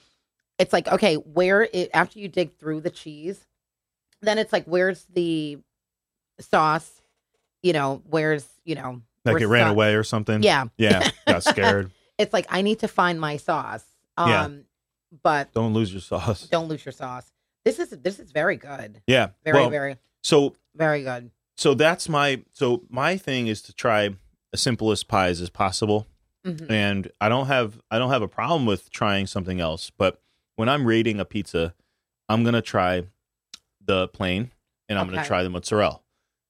[0.59, 3.45] it's like okay where it after you dig through the cheese,
[4.23, 5.59] then it's like where's the
[6.41, 7.01] sauce?
[7.63, 10.43] You know where's you know like it ran away or something.
[10.45, 11.91] Yeah, yeah, got scared.
[12.21, 13.85] It's like I need to find my sauce.
[14.17, 14.49] Um, Yeah.
[15.23, 16.47] but Don't lose your sauce.
[16.49, 17.31] don't lose your sauce.
[17.65, 19.03] This is this is very good.
[19.07, 21.31] Yeah, Very well, very So very good.
[21.57, 24.11] so that's my so my thing is to try
[24.53, 26.07] the simplest pies as possible,
[26.47, 26.71] Mhm.
[26.71, 29.91] and I don't have I don't have a problem with trying something else.
[29.91, 30.21] But
[30.57, 31.75] when I'm rating a pizza,
[32.29, 33.05] I'm gonna try
[33.85, 34.53] the plain,
[34.89, 36.01] and I'm gonna try the mozzarella,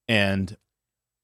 [0.08, 0.56] and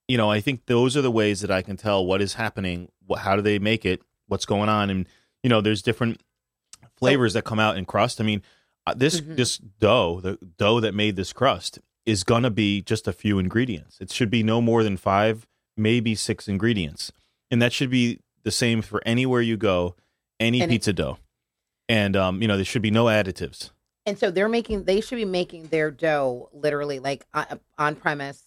[0.09, 2.91] you know I think those are the ways that I can tell what is happening.
[3.07, 4.03] What, how do they make it?
[4.29, 4.91] What's going on?
[4.91, 5.07] And
[5.43, 6.21] you know, there's different
[6.97, 8.21] flavors that come out in crust.
[8.21, 8.43] I mean,
[8.87, 9.37] uh, this Mhm.
[9.37, 13.99] this dough, the dough that made this crust, is gonna be just a few ingredients.
[14.01, 17.12] It should be no more than five, maybe six ingredients,
[17.51, 19.97] and that should be the same for anywhere you go,
[20.41, 21.19] any And it- pizza dough.
[21.89, 23.71] And um, you know, there should be no additives.
[24.07, 28.43] And so they're making they should be making their dough literally like on, on premise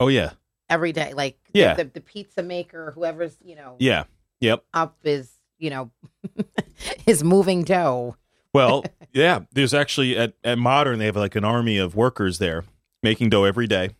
[0.00, 0.32] Oh yeah,
[0.68, 1.14] every day.
[1.14, 1.74] Like Yeah.
[1.74, 4.04] the, the pizza maker, whoever's you know yeah,
[4.40, 4.64] yep.
[4.74, 5.90] up is you know
[7.06, 8.16] is moving dough.
[8.52, 9.40] Well, yeah.
[9.52, 12.64] There's actually at, at Modern they have like an army of workers there
[13.02, 13.90] making dough every day,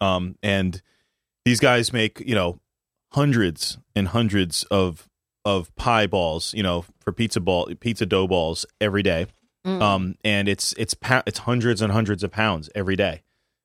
[0.00, 0.80] um, and
[1.44, 2.60] these guys make you know
[3.12, 5.08] hundreds and hundreds of
[5.44, 9.26] of pie balls, you know, for pizza ball pizza dough balls every day.
[9.66, 9.82] Mm.
[9.82, 10.94] Um, and it's it's
[11.26, 13.22] it's hundreds and hundreds of pounds every day,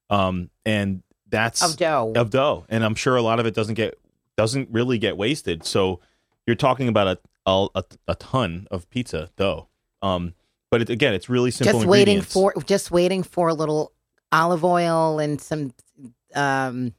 [0.10, 2.14] um, and that's of dough.
[2.16, 4.00] of dough, and I'm sure a lot of it doesn't get
[4.36, 5.66] doesn't really get wasted.
[5.66, 6.00] So
[6.48, 9.68] you're talking about a a, a, a ton of pizza dough.
[10.02, 10.34] Um,
[10.72, 11.80] but it, again, it's really simple.
[11.80, 13.92] just waiting for just waiting for a little
[14.32, 15.74] olive oil and some
[16.36, 16.94] um,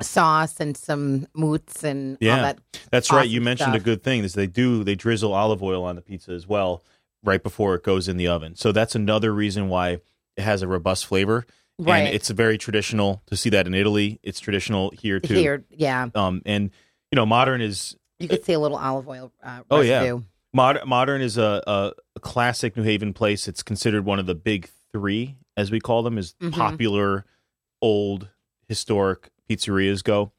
[0.00, 2.42] sauce and some moots and all Yeah.
[2.42, 2.58] that.
[2.90, 3.28] That's right.
[3.28, 6.32] You mentioned a good thing is they do they drizzle olive oil on the pizza
[6.32, 6.82] as well
[7.22, 8.56] right before it goes in the oven.
[8.56, 9.98] So that's another reason why
[10.36, 11.44] it has a robust flavor.
[11.78, 11.98] Right.
[12.00, 14.18] And it's very traditional to see that in Italy.
[14.22, 15.34] It's traditional here too.
[15.34, 16.70] Here, yeah, Um and
[17.10, 19.32] you know, modern is you could see a little olive oil.
[19.42, 19.98] Uh, Oh, yeah.
[20.00, 20.22] residue.
[20.52, 23.48] Mod- Modern is a, a, classic New Haven place.
[23.48, 26.52] It's considered one of the big three, as we call them, is Mhm.
[26.52, 27.24] popular,
[27.80, 28.28] old,
[28.68, 30.32] historic pizzerias go.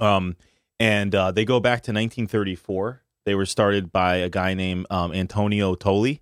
[0.00, 0.36] Um,
[0.80, 3.02] and uh, they go back to 1934.
[3.24, 6.20] They were started by a guy named um, Antonio Tolli,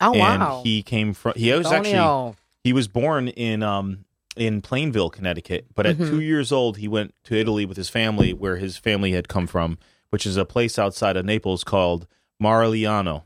[0.00, 1.32] Oh and wow, he came from.
[1.36, 4.04] He was actually he was born in um
[4.36, 6.08] in Plainville, Connecticut, but at Mhm.
[6.10, 9.46] two years old, he went to Italy with his family, where his family had come
[9.48, 9.78] from,
[10.10, 12.06] which is a place outside of Naples called
[12.42, 13.22] Marigliano.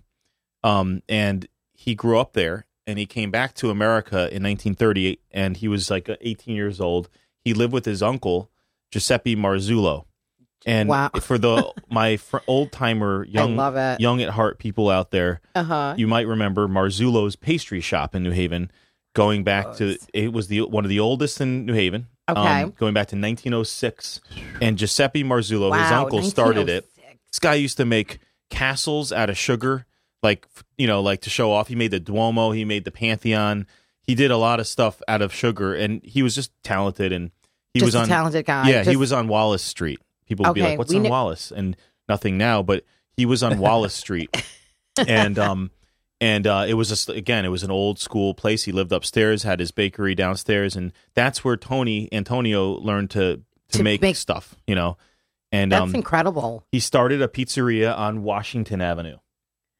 [0.64, 5.56] Um, and he grew up there, and he came back to America in 1938, and
[5.56, 7.08] he was like 18 years old.
[7.44, 8.50] He lived with his uncle
[8.92, 10.04] Giuseppe Marzullo,
[10.66, 11.10] and Wow.
[11.20, 14.00] for the my fr- old timer young I love it.
[14.00, 15.94] young at heart people out there, Uh huh.
[15.96, 18.70] you might remember Marzullo's pastry shop in New Haven,
[19.14, 22.06] going back to it was the one of the oldest in New Haven.
[22.28, 22.72] Um, Okay.
[22.78, 24.20] going back to 1906,
[24.60, 26.86] and Giuseppe Marzullo, his uncle, started it.
[27.30, 28.18] This guy used to make
[28.50, 29.86] castles out of sugar,
[30.22, 31.68] like you know, like to show off.
[31.68, 33.66] He made the Duomo, he made the Pantheon.
[34.02, 37.12] He did a lot of stuff out of sugar, and he was just talented.
[37.12, 37.30] And
[37.72, 38.68] he Just was a on talented guy.
[38.68, 40.00] yeah, he was on Wallace Street.
[40.26, 41.76] People would be like, "What's on kn- Wallace?" And
[42.08, 42.84] nothing now, but
[43.16, 44.44] he was on Wallace Street,
[45.08, 45.70] and um,
[46.22, 48.62] and uh, it was just again, it was an old school place.
[48.64, 53.78] He lived upstairs, had his bakery downstairs, and that's where Tony Antonio learned to to,
[53.78, 54.96] To make, make- stuff, you know.
[55.50, 56.64] And That's um, incredible.
[56.72, 59.18] he started a pizzeria on Washington Avenue,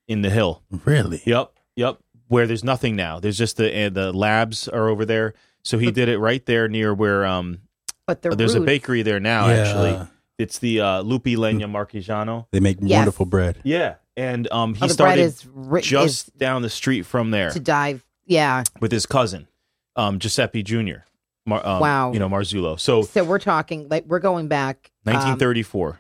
[0.09, 0.63] in the Hill.
[0.85, 1.23] Really?
[1.25, 1.99] Yep, yep.
[2.29, 3.21] Where there's nothing now.
[3.21, 5.33] There's just the uh, the labs are over there.
[5.63, 7.61] So he did it right there near where um
[8.07, 9.49] But the there's a bakery there now.
[9.49, 9.55] Yeah.
[9.55, 12.47] Actually, it's the uh, Lupi Legna Marchigiano.
[12.51, 12.99] They make Yes.
[12.99, 13.59] wonderful bread.
[13.63, 17.61] Yeah, and um, he Oh, started is ri- just down the street from there to
[17.61, 18.05] dive.
[18.27, 18.63] Yeah.
[18.81, 19.49] with his cousin,
[19.97, 21.05] um, Giuseppe Jr.
[21.47, 22.13] Mar- um, Wow.
[22.13, 22.79] you know Marzullo.
[22.79, 24.91] So So we're talking like we're going back.
[25.07, 25.99] um, 1934,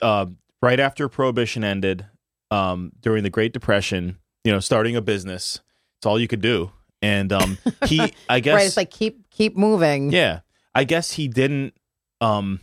[0.00, 0.26] uh,
[0.60, 2.06] right after Prohibition ended,
[2.50, 4.18] um, during the Great Depression.
[4.44, 5.60] You know, starting a business,
[5.98, 6.72] it's all you could do.
[7.00, 8.66] And um, he, I guess, right.
[8.66, 10.10] It's like keep keep moving.
[10.12, 10.40] Yeah.
[10.74, 11.74] I guess he didn't
[12.20, 12.60] um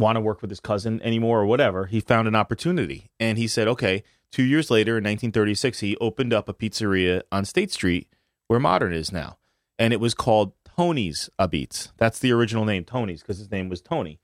[0.00, 1.86] want to work with his cousin anymore or whatever.
[1.86, 6.32] He found an opportunity and he said, "Okay, 2 years later in 1936, he opened
[6.32, 8.08] up a pizzeria on State Street
[8.48, 9.38] where Modern is now.
[9.78, 11.92] And it was called Tony's Apizza.
[11.96, 14.18] That's the original name, Tony's, because his name was Tony.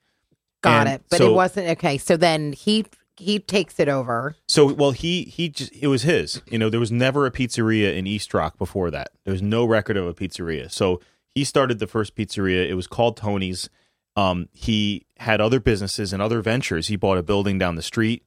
[0.61, 1.01] Got And it.
[1.09, 1.97] But so- it wasn't okay.
[1.97, 2.85] So then he
[3.19, 4.35] he takes it over.
[4.47, 6.41] So, well, he he just it was his.
[6.47, 9.09] You know, there was never a pizzeria in East Rock before that.
[9.23, 10.71] There was no record of a pizzeria.
[10.71, 10.99] So
[11.33, 12.67] he started the first pizzeria.
[12.69, 13.69] It was called Tony's.
[14.17, 16.87] Um, he had other businesses and other ventures.
[16.87, 18.23] He bought a building down the street.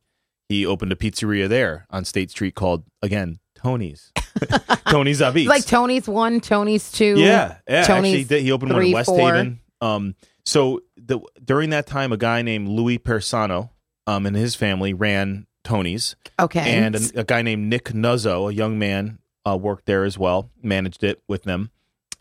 [0.49, 4.12] He opened a pizzeria there on State Street called again Tony's.
[4.88, 5.47] Tony's Apizza.
[5.49, 7.16] Like Tony's one, Tony's two.
[7.18, 7.80] Yeah, yeah.
[7.80, 9.18] Actually, he, Tony's did- he opened one in West four.
[9.34, 9.61] Haven.
[9.82, 10.14] Um,
[10.45, 13.70] so the during that time, a guy named Louis Persano,
[14.07, 16.61] um, and his family ran Tony's, Okay.
[16.61, 20.51] and a, a guy named Nick Nuzzo, a young man, uh, worked there as well,
[20.62, 21.70] managed it with them.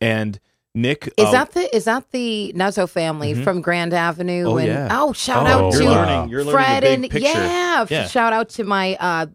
[0.02, 0.40] And
[0.76, 3.44] Nick is uh, that the is that the Nuzzo family Mhm.
[3.44, 4.46] from Grand Avenue?
[4.46, 4.88] Oh, and yeah.
[4.92, 8.08] oh, shout Oh, out to learning, Fred and yeah, Yeah.
[8.08, 9.26] shout out to my uh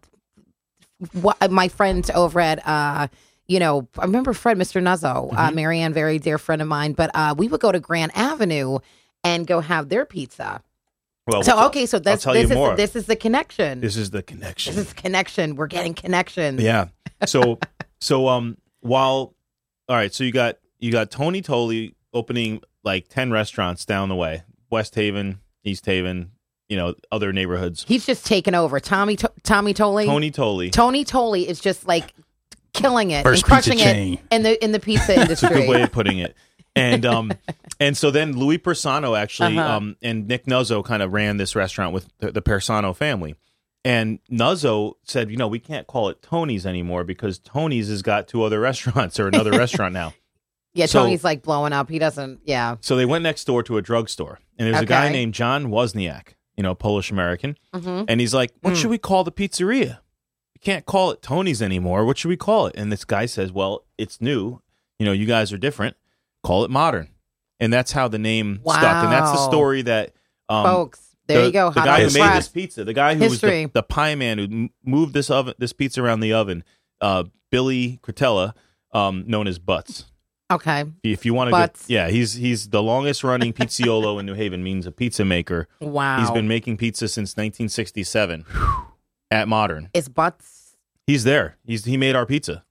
[1.21, 3.07] wh- my friends over at uh
[3.47, 4.81] you know I remember Fred Mr.
[4.81, 5.55] Nuzzo uh Mm-hmm.
[5.55, 8.79] Marianne very dear friend of mine but uh we would go to Grand Avenue
[9.23, 10.61] and go have their pizza
[11.27, 12.75] well, so okay so that's this is more.
[12.75, 14.75] this is the connection this, This is the connection.
[14.75, 16.87] This is connection we're getting connection Yeah.
[17.25, 17.59] So
[17.99, 19.33] so um while
[19.89, 24.15] all right, so you got you got Tony Tolli opening like ten restaurants down the
[24.15, 26.31] way, West Haven, East Haven,
[26.69, 27.83] you know, other neighborhoods.
[27.87, 30.71] he's just taken over Tommy to- Tommy Tolli Tony Tolli.
[30.71, 32.13] Tony Tolli is just like
[32.73, 34.19] killing it First and crushing pizza it chain.
[34.31, 35.47] in the in the pizza industry.
[35.47, 36.35] It's a good way of putting it.
[36.75, 37.31] And um
[37.79, 39.75] and so then Louis Persano actually Uh-huh.
[39.77, 43.35] um and Nick Nuzzo kind of ran this restaurant with the, the Persano family.
[43.85, 48.27] And Nuzzo said, you know, we can't call it Tony's anymore because Tony's has got
[48.27, 50.13] two other restaurants or another restaurant now.
[50.75, 53.77] Yeah so- Tony's like blowing up he doesn't yeah So they went next door to
[53.77, 58.19] a drugstore, and there's a guy named John Wozniak, you know, Polish American, hmm and
[58.21, 58.77] he's like, "What Mm.
[58.77, 59.99] should we call the pizzeria?
[60.53, 62.05] We can't call it Tony's anymore.
[62.05, 64.61] What should we call it?" And this guy says, "Well, it's new.
[64.99, 65.95] You know, you guys are different.
[66.43, 67.09] Call it modern."
[67.59, 70.11] And that's how the name stuck, and that's the story that
[70.49, 73.15] um, folks there the, you go The Hot guy who made this pizza, the guy
[73.15, 73.65] who was History.
[73.65, 76.63] the, the pie man who moved this oven, this pizza around the oven,
[77.01, 78.53] uh, Billy Cretella,
[78.93, 80.05] um, known as Butts.
[80.51, 80.85] Okay.
[81.03, 81.85] If you want to, Butts.
[81.89, 84.63] yeah, he's he's the longest running pizziolo in New Haven.
[84.63, 85.67] Means a pizza maker.
[85.79, 86.19] Wow.
[86.19, 88.45] He's been making pizza since 1967
[89.31, 89.89] at Modern.
[89.93, 90.75] Is Butts.
[91.07, 91.57] He's there.
[91.65, 92.63] He's he made our pizza.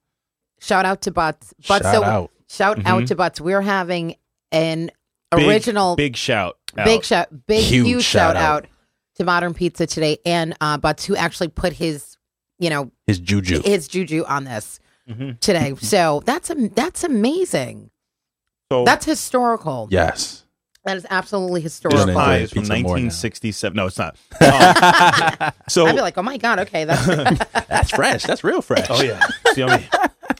[0.59, 1.53] Shout out to Butts.
[1.67, 1.83] Butts.
[1.85, 2.31] Shout so, out.
[2.47, 3.07] Shout out Mhm.
[3.07, 3.41] to Butts.
[3.41, 4.15] We're having
[4.53, 4.89] an
[5.35, 6.57] Big- original big shout.
[6.85, 8.63] big shout, big Huge huge, shout shout out.
[8.63, 8.69] out
[9.15, 12.15] to Modern Pizza today, and uh, Butts who actually put his,
[12.59, 13.61] you know, His juju.
[13.63, 14.79] his juju on this
[15.09, 15.39] Mhm.
[15.39, 15.75] today.
[15.81, 17.91] so that's am- that's amazing.
[18.71, 19.87] So That's historical.
[19.91, 20.41] yes.
[20.85, 21.99] That is absolutely historical.
[22.01, 23.05] enjoy pie it is from pizza more now.
[23.05, 23.75] 1967.
[23.75, 24.17] No, it's not.
[24.39, 27.05] Um, so I'd be like, oh my god, okay, that's
[27.67, 28.23] That's fresh.
[28.23, 28.85] That's real fresh.
[28.89, 29.87] oh yeah, it's yummy.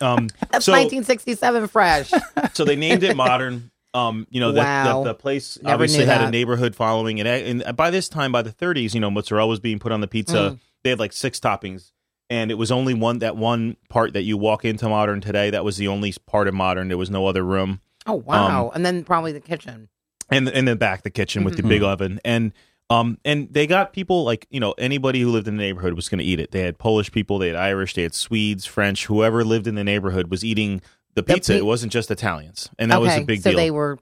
[0.02, 2.12] Um, that's so 1967 fresh.
[2.54, 3.72] so they named it Modern.
[3.94, 5.04] Um, you know, the, Wow.
[5.04, 8.32] the, the place Never obviously knew had a neighborhood following, and, and by this time,
[8.32, 10.36] by the 30s, you know, mozzarella was being put on the pizza.
[10.36, 10.60] Mm.
[10.84, 11.92] They had like six toppings,
[12.30, 15.50] and it was only one that one part that you walk into Modern today.
[15.50, 16.88] That was the only part of Modern.
[16.88, 17.82] There was no other room.
[18.08, 19.90] Oh wow, and then probably the kitchen.
[20.30, 21.70] and in the back the kitchen with the Mm-hmm.
[21.70, 22.52] big oven and
[22.90, 26.08] um and they got people like you know anybody who lived in the neighborhood was
[26.10, 29.06] going to eat it they had polish people they had irish they had swedes french
[29.08, 30.82] whoever lived in the neighborhood was eating
[31.16, 33.54] the pizza pi- it wasn't just italians and that okay, was a big deal.
[33.54, 33.98] so they were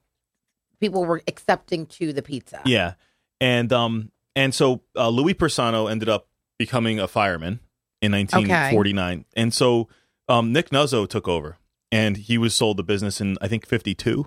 [0.82, 2.62] people were accepting to the pizza.
[2.66, 2.94] yeah
[3.42, 7.60] and um and so uh, louis persano ended up becoming a fireman
[8.04, 9.88] in 1949 and so
[10.28, 11.58] um nick nuzzo took over
[11.92, 14.26] and he was sold the business in i think 52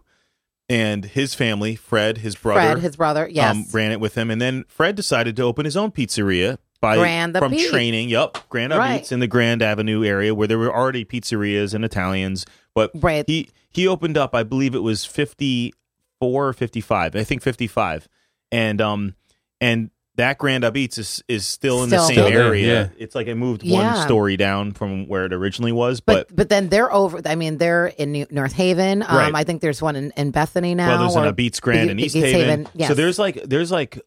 [0.69, 3.55] and his family fred his brother Fred, his brother, yes.
[3.55, 6.97] um, ran it with him, and then Fred decided to open his own pizzeria by
[6.97, 7.71] Grand from Beat.
[7.71, 8.09] training.
[8.09, 9.11] Yup, Grand Right.
[9.13, 13.25] In the Grand Avenue area where there were already pizzerias and Italians, but Right.
[13.27, 14.35] he he opened up.
[14.35, 15.73] I believe it was fifty
[16.21, 17.15] four or fifty five.
[17.15, 18.09] I think fifty five,
[18.51, 19.15] and um
[19.61, 22.15] and that Grand Apizza is is still in the Still same.
[22.15, 22.67] Still there, area.
[22.67, 22.89] yeah.
[22.99, 23.95] It's like it moved Yeah.
[23.95, 26.37] one story down from where it originally was, but, but.
[26.37, 27.21] but then they're over.
[27.25, 29.03] I mean, they're in New, North Haven.
[29.03, 29.35] Um, Right.
[29.35, 30.89] I think there's one in, in Bethany now.
[30.89, 32.41] well, there's or- an Beats Grand in East East Haven.
[32.49, 32.89] Haven, yes.
[32.89, 33.99] So there's like there's like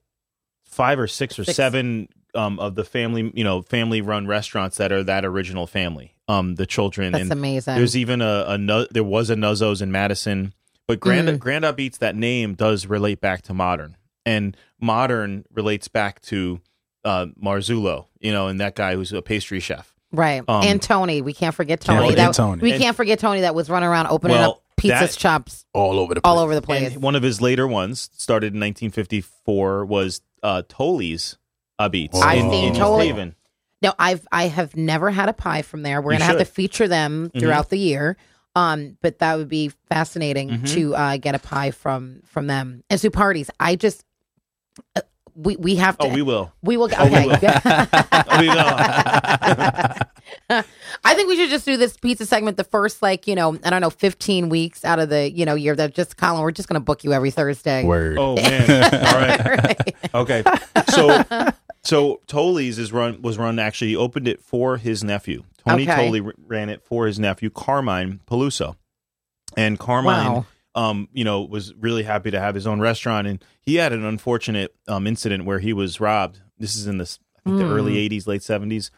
[0.66, 1.56] five or six or Six.
[1.56, 6.16] seven um, of the family, you know, family run restaurants that are that original family.
[6.28, 7.76] Um, the children That's and amazing.
[7.76, 10.54] there's even a, a Nu- there was a Nuzzo's in Madison,
[10.88, 11.40] but Grand Mm.
[11.40, 13.98] Grand Apizza that name does relate back to modern,
[14.28, 16.60] and modern relates back to
[17.06, 19.94] uh, Marzullo, you know, and that guy who's a pastry chef.
[20.12, 20.44] right.
[20.48, 22.10] um, and Tony, we can't forget Can't Tony.
[22.12, 22.62] forget That- Tony.
[22.62, 25.66] We And- can't forget Tony that was running around opening Well, up pizza that- shops
[25.74, 26.30] All over the place.
[26.30, 26.94] all over the place.
[26.94, 31.38] And one of his later ones, started in 1954, was uh, Tolli's
[31.78, 33.34] uh, Beats I've in, seen Tolli.
[33.82, 36.02] No, I've I have never had a pie from there.
[36.02, 36.44] We're You gonna have to.
[36.44, 36.52] Mm-hmm.
[36.54, 38.18] feature them throughout the year.
[38.56, 40.74] Um, but that would be fascinating Mhm.
[40.74, 42.84] to uh, get a pie from from them.
[42.90, 44.04] And so parties, I just
[44.96, 45.02] uh,
[45.36, 46.52] we we have to Oh, we will.
[46.62, 47.48] we will Oh, we okay.
[47.64, 48.40] will.
[48.40, 48.66] we will.
[51.04, 53.70] I think we should just do this pizza segment the first like you know I
[53.70, 56.68] don't know fifteen weeks out of the you know year that just Colin we're just
[56.68, 57.84] gonna book you every Thursday.
[57.84, 58.18] Word.
[58.20, 58.70] Oh man!
[58.94, 59.46] All right.
[59.64, 59.96] Right.
[60.14, 60.44] Okay.
[60.90, 61.24] So,
[61.84, 63.90] so Tolli's is run was run actually.
[63.90, 65.44] He opened it for his nephew.
[65.68, 66.10] Tony Okay.
[66.10, 68.76] Tolli ran it for his nephew Carmine Peluso,
[69.56, 70.46] and Carmine, Wow.
[70.76, 73.28] Um, you know, was really happy to have his own restaurant.
[73.28, 76.42] And he had an unfortunate um incident where he was robbed.
[76.58, 77.20] This is in the think
[77.58, 77.72] the Hmm.
[77.72, 78.92] early '80s, late '70s.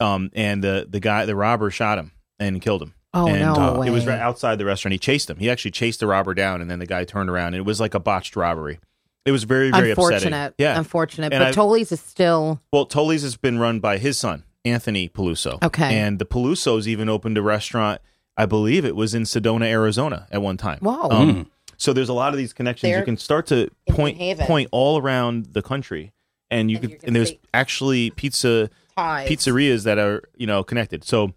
[0.00, 2.94] Um, and the the guy, the robber, shot him and killed him.
[3.14, 4.92] Oh and no uh, it was right outside the restaurant.
[4.92, 5.36] He chased him.
[5.38, 7.48] He actually chased the robber down, and then the guy turned around.
[7.48, 8.80] And it was like a botched robbery.
[9.24, 10.26] It was very, very unfortunate.
[10.26, 10.54] upsetting.
[10.58, 10.76] Yeah.
[10.76, 11.32] unfortunate.
[11.32, 15.08] And but I- Tolli's is still well, Tolli's has been run by his son, Anthony
[15.08, 15.62] Peluso.
[15.62, 15.96] Okay.
[15.96, 18.00] And the Pelusos even opened a restaurant.
[18.36, 20.78] I believe it was in Sedona, Arizona, at one time.
[20.82, 21.08] Wow.
[21.10, 22.90] Um, So there's a lot of these connections.
[22.90, 24.46] They're you can start to point New Haven.
[24.46, 26.12] point all around the country,
[26.50, 29.28] and you And could can and there's actually pizza ties.
[29.28, 31.02] pizzerias that are you know connected.
[31.04, 31.34] So,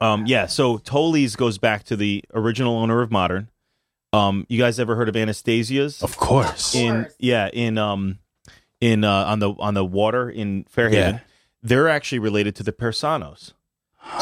[0.00, 0.46] um, yeah.
[0.46, 3.48] So Tolli's goes back to the original owner of Modern.
[4.14, 6.02] Um, you guys ever heard of Anastasia's?
[6.02, 6.74] Of course.
[6.74, 8.18] in yeah in um
[8.80, 11.14] in uh, on the on the water in Fair Haven.
[11.16, 11.20] Yeah.
[11.62, 13.52] They're actually related to the Persanos.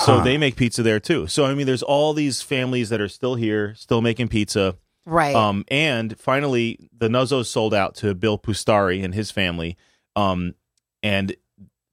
[0.05, 0.25] So Huh.
[0.25, 1.27] they make pizza there too.
[1.27, 4.77] So I mean, there's all these families that are still here, still making pizza.
[5.07, 5.35] right.
[5.35, 9.77] Um, and finally, the Nuzzos sold out to Bill Pustari and his family.
[10.17, 10.55] Um,
[11.03, 11.35] and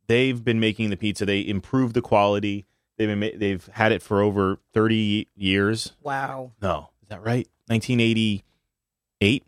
[0.08, 1.26] they've been making the pizza.
[1.26, 2.66] They improved the quality.
[2.98, 5.94] They've been ma- they've had it for over 30 years.
[6.02, 6.52] wow.
[6.62, 7.48] No, is that right?
[7.68, 9.44] 1988,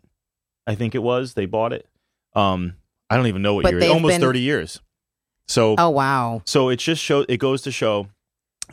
[0.66, 1.34] I think it was.
[1.34, 1.86] They bought it.
[2.34, 2.74] Um,
[3.08, 3.80] I don't even know what But year.
[3.80, 4.80] they've Almost been- 30 years.
[5.48, 6.42] So Oh wow.
[6.46, 7.26] so it just shows.
[7.28, 8.06] it goes to show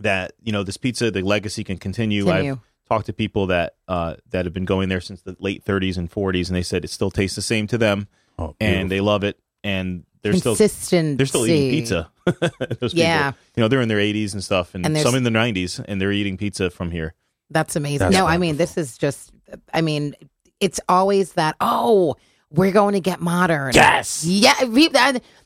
[0.01, 2.25] that you know this pizza the legacy can continue.
[2.25, 2.53] Continue.
[2.53, 5.97] I've talked to people that uh, that have been going there since the late 30s
[5.97, 8.07] and 40s, and they said it still tastes the same to them,
[8.39, 12.09] Oh, and they love it, and they're still they're still eating pizza.
[12.25, 12.99] Those people.
[12.99, 13.31] Yeah.
[13.55, 16.01] you know they're in their 80s and stuff, and, And some in their 90s, and
[16.01, 17.13] they're eating pizza from here.
[17.49, 17.99] That's amazing.
[17.99, 19.31] That's no, I mean, this is just,
[19.73, 20.15] I mean,
[20.59, 22.15] it's always that, oh,
[22.49, 23.73] we're going to get modern.
[23.73, 24.25] Yes.
[24.25, 24.53] Yeah.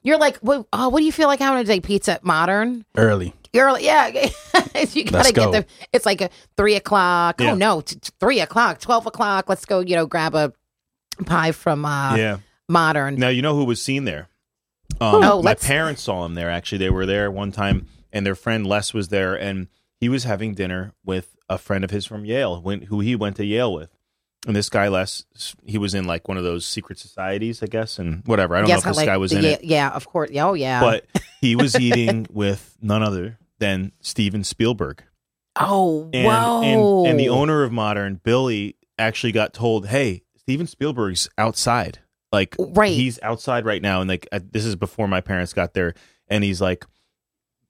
[0.02, 1.80] You're like, what, oh, what do you feel like having today?
[1.80, 2.86] Pizza modern?
[2.96, 3.34] Early.
[3.54, 4.08] You're yeah.
[4.14, 4.22] you
[5.04, 5.52] gotta Let's get go.
[5.52, 7.42] the, it's like a three o'clock.
[7.42, 7.52] Yeah.
[7.52, 9.50] Oh, no, t- t- three o'clock, 12 o'clock.
[9.50, 10.54] Let's go, you know, grab a
[11.26, 12.38] pie from uh, yeah.
[12.70, 13.16] modern.
[13.16, 14.30] Now you know who was seen there.
[15.02, 16.50] Um, Oh, my let's- parents saw him there.
[16.50, 19.68] Actually, they were there one time, and their friend Les was there, and
[20.00, 23.36] he was having dinner with a friend of his from Yale, when, who he went
[23.38, 23.90] to Yale with.
[24.48, 25.24] And this guy Les,
[25.66, 28.56] he was in like one of those secret societies, I guess, and whatever.
[28.56, 30.32] I don't yes, know if this like guy was in yeah, it, Yeah, of course.
[30.36, 30.80] Oh, yeah.
[30.80, 31.06] but
[31.42, 35.04] he was eating with none other than Steven Spielberg.
[35.56, 36.62] oh, And, whoa.
[37.04, 42.00] and and the owner of Modern, Billy, actually got told, "Hey, Steven Spielberg's outside.
[42.34, 42.92] Like, Right.
[42.94, 45.94] he's outside right now." And like, this is before my parents got there,
[46.28, 46.86] and he's like,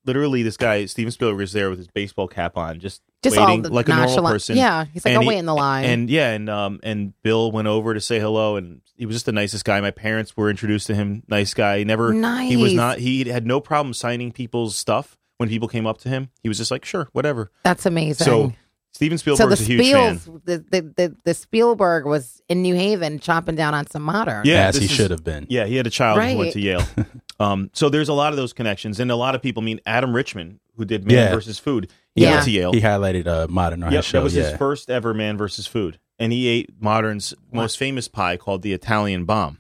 [0.06, 3.64] literally, this guy Steven Spielberg is there with his baseball cap on, just, Just waiting
[3.64, 4.58] like a normal person.
[4.58, 5.86] Yeah, he's like, And I'll he- wait in the line.
[5.86, 9.26] And yeah, and um, and Bill went over to say hello, and he was just
[9.26, 9.80] the nicest guy.
[9.82, 11.24] My parents were introduced to him.
[11.28, 11.80] Nice guy.
[11.80, 12.14] He never.
[12.14, 13.00] He was not.
[13.00, 16.30] He had no problem signing people's stuff when people came up to him.
[16.44, 17.52] He was just like, sure, whatever.
[17.64, 18.24] That's amazing.
[18.26, 18.54] So
[18.94, 20.42] Steven Spielberg So the Spielberg's a huge fan.
[20.46, 24.46] The, the, the, the Spielberg was in New Haven chopping down on some modern.
[24.46, 25.48] Yeah, as he is- should have been.
[25.50, 26.84] Yeah, he had a child who went to Yale.
[27.40, 29.64] um, so there's a lot of those connections, and a lot of people.
[29.64, 31.34] I mean, Adam Richman, who did Man Yeah.
[31.34, 32.32] versus Food, he Yeah.
[32.32, 32.72] went to Yale.
[32.74, 34.18] He highlighted uh, modern on Yep, show.
[34.20, 34.44] that was yeah.
[34.50, 38.74] his first ever Man versus Food, and he ate Modern's most famous pie called the
[38.74, 39.58] Italian Bomb,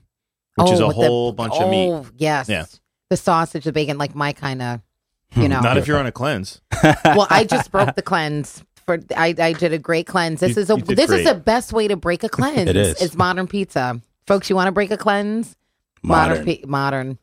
[0.55, 1.89] which Oh, is a with the- whole bunch of meat.
[1.89, 2.49] Oh, yes.
[2.49, 2.65] Yeah.
[3.09, 4.81] The sausage, the bacon, like my kind of,
[5.35, 5.47] you hmm.
[5.49, 5.59] know.
[5.61, 6.61] Not if you're on a cleanse.
[7.05, 8.63] well, I just broke the cleanse.
[8.85, 10.39] For I, I did a great cleanse.
[10.39, 11.25] This You- is a you did this is great.
[11.25, 12.69] the best way to break a cleanse.
[12.69, 13.01] It is.
[13.01, 14.49] It's modern pizza, folks.
[14.49, 15.55] You want to break a cleanse?
[16.03, 16.45] modern.
[16.45, 17.17] pi- modern.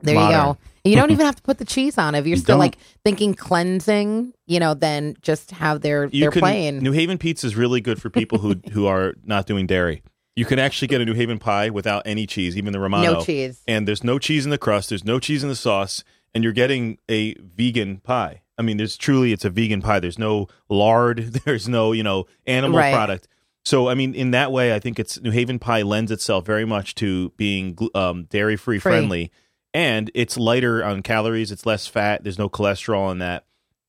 [0.00, 0.30] There Modern.
[0.30, 0.58] you go.
[0.84, 2.18] And you don't even have to put the cheese on it.
[2.18, 6.30] If you're You still like thinking cleansing, you know, then just have their You their
[6.30, 6.40] can.
[6.40, 6.78] plain.
[6.80, 10.02] New Haven pizza is really good for people who who are not doing dairy.
[10.36, 13.14] You can actually get a New Haven pie without any cheese, even the Romano.
[13.14, 13.62] no cheese.
[13.66, 16.04] and there's no cheese in the crust there's no cheese in the sauce
[16.36, 18.42] and you're getting a vegan pie.
[18.58, 20.00] I mean there's truly it's a vegan pie.
[20.00, 21.18] There's no lard.
[21.44, 22.92] There's no you know animal Right.
[22.92, 23.28] product.
[23.64, 26.64] So i mean in that way i think it's new haven pie lends itself very
[26.64, 28.78] much to being um, dairy free.
[28.78, 29.32] friendly.
[29.74, 31.50] And it's lighter on calories.
[31.52, 32.22] It's less fat.
[32.24, 33.44] There's no cholesterol in that.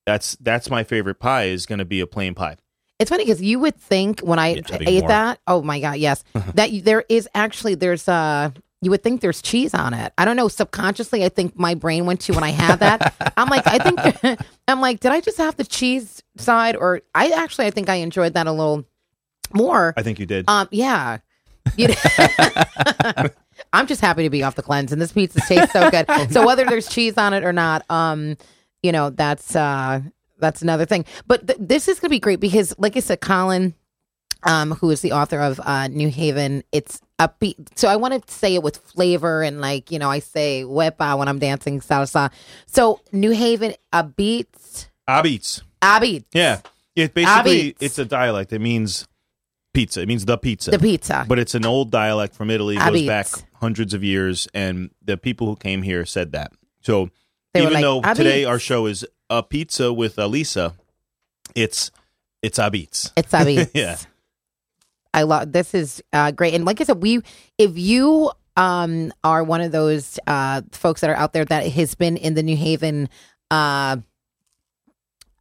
[0.06, 2.58] That's that's my favorite pie is going to be a plain pie.
[3.00, 5.08] It's funny because you would think when I Yeah, ate more.
[5.10, 6.24] that, oh my god, yes,
[6.56, 8.50] that there is actually there's uh
[8.82, 10.14] you would think there's cheese on it.
[10.18, 10.48] I don't know.
[10.48, 13.34] Subconsciously, I think my brain went to when I had that.
[13.36, 17.30] I'm like, I think I'm like, did I just have the cheese side, or I
[17.32, 18.86] actually I think I enjoyed that a little
[19.54, 19.94] more.
[19.98, 21.20] i think you did Um, yeah.
[21.76, 21.90] You
[23.74, 26.06] I'm just happy to be off the cleanse, and this pizza tastes so good.
[26.32, 28.38] so whether there's cheese on it or not, um,
[28.84, 30.02] you know, that's uh,
[30.40, 31.06] that's another thing.
[31.26, 33.74] But th- this is gonna be great because, like I said, Colin,
[34.44, 37.56] um, who is the author of uh, New Haven, it's upbeat.
[37.78, 41.18] So I want to say it with flavor and like you know, I say wepa
[41.18, 42.32] when I'm dancing salsa.
[42.68, 46.62] So New Haven upbeats, apizza upbeat, yeah
[46.96, 47.76] it basically Apizza.
[47.80, 49.08] it's a dialect it means
[49.74, 51.26] pizza it means the pizza the pizza.
[51.28, 52.76] but it's an old dialect from Italy.
[52.76, 53.08] It goes Apizza.
[53.08, 53.28] back
[53.60, 56.52] hundreds of years, and the people who came here said that.
[56.82, 57.10] So
[57.54, 60.74] They even like, though today our show is a pizza with Elisa,
[61.56, 61.92] it's
[62.42, 63.12] it's apizza.
[63.18, 63.70] It's Apizza.
[63.74, 63.98] Yeah.
[65.18, 66.54] I love this is uh, great.
[66.54, 67.22] And like I said, we
[67.58, 71.96] if you um are one of those uh folks that are out there that has
[71.96, 73.10] been in the New Haven
[73.50, 73.98] uh,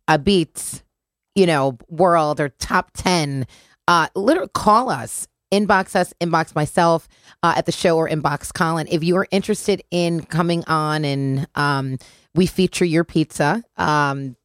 [0.09, 0.83] uh beats,
[1.35, 3.47] you know, world or top ten,
[3.87, 5.29] uh literally call us.
[5.53, 7.07] Inbox us, inbox myself
[7.45, 8.89] uh, at the show or inbox Colin.
[8.91, 11.99] If you are interested in coming on and um,
[12.35, 14.37] we feature your pizza, um,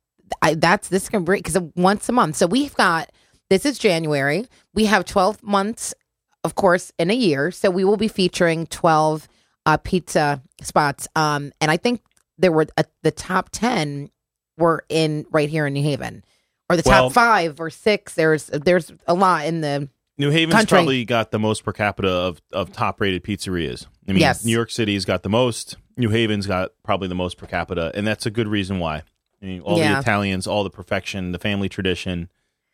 [0.43, 2.36] I, that's this is gonna be because once a month.
[2.36, 3.09] So we've got
[3.52, 4.45] this is January.
[4.74, 5.93] We have 12 months,
[6.45, 7.52] of course, in a year.
[7.52, 9.28] So we will be featuring 12
[9.66, 11.10] uh, pizza spots.
[11.18, 12.02] Um, and I think
[12.38, 14.10] there were uh, the top 10
[14.58, 16.24] were in right here in New Haven,
[16.70, 18.16] or the Well- top five or six.
[18.16, 20.76] There's there's a lot in the New Haven's Country.
[20.78, 23.86] probably got the most per capita of, of top rated pizzerias.
[24.08, 24.45] I mean, Yes.
[24.45, 25.76] New York City's got the most.
[25.97, 29.04] New Haven's got probably the most per capita, and that's a good reason why.
[29.41, 29.95] I mean, all Yeah.
[29.95, 32.30] the Italians, all the perfection, the family tradition.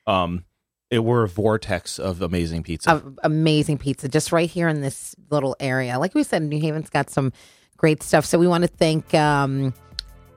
[0.06, 0.44] Um,
[0.90, 2.92] it we're a vortex of amazing pizza.
[2.92, 6.00] of amazing pizza just right here in this little area.
[6.00, 7.34] Like we said, New Haven's got some
[7.76, 8.26] great stuff.
[8.26, 9.74] So we want to thank um,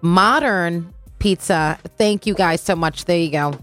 [0.03, 1.79] Modern Pizza.
[1.99, 3.05] Thank you guys so much.
[3.05, 3.59] There you go.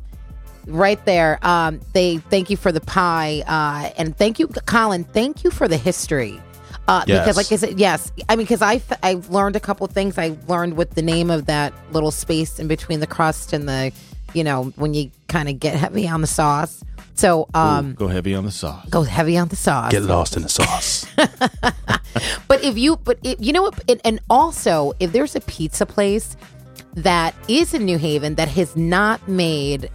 [0.66, 1.40] Right there.
[1.42, 3.44] Um, they thank you for the pie.
[3.48, 5.04] Uh, and thank you, Colin.
[5.04, 6.42] Thank you for the history.
[6.88, 7.26] Uh, Yes.
[7.26, 8.12] Because, like I said, yes.
[8.30, 10.18] I mean, because I've, I've learned a couple things.
[10.18, 13.92] I learned with the name of that little space in between the crust and the
[14.34, 16.84] you know, when you kind of get heavy on the sauce.
[17.16, 18.88] So, um, Go heavy on the sauce.
[18.90, 19.92] go heavy on the sauce.
[19.92, 21.06] Get lost in the sauce.
[22.48, 23.84] But if you, but it, you know what?
[23.90, 26.36] And, and also, if there's a pizza place
[26.96, 29.90] that is in New Haven that has not made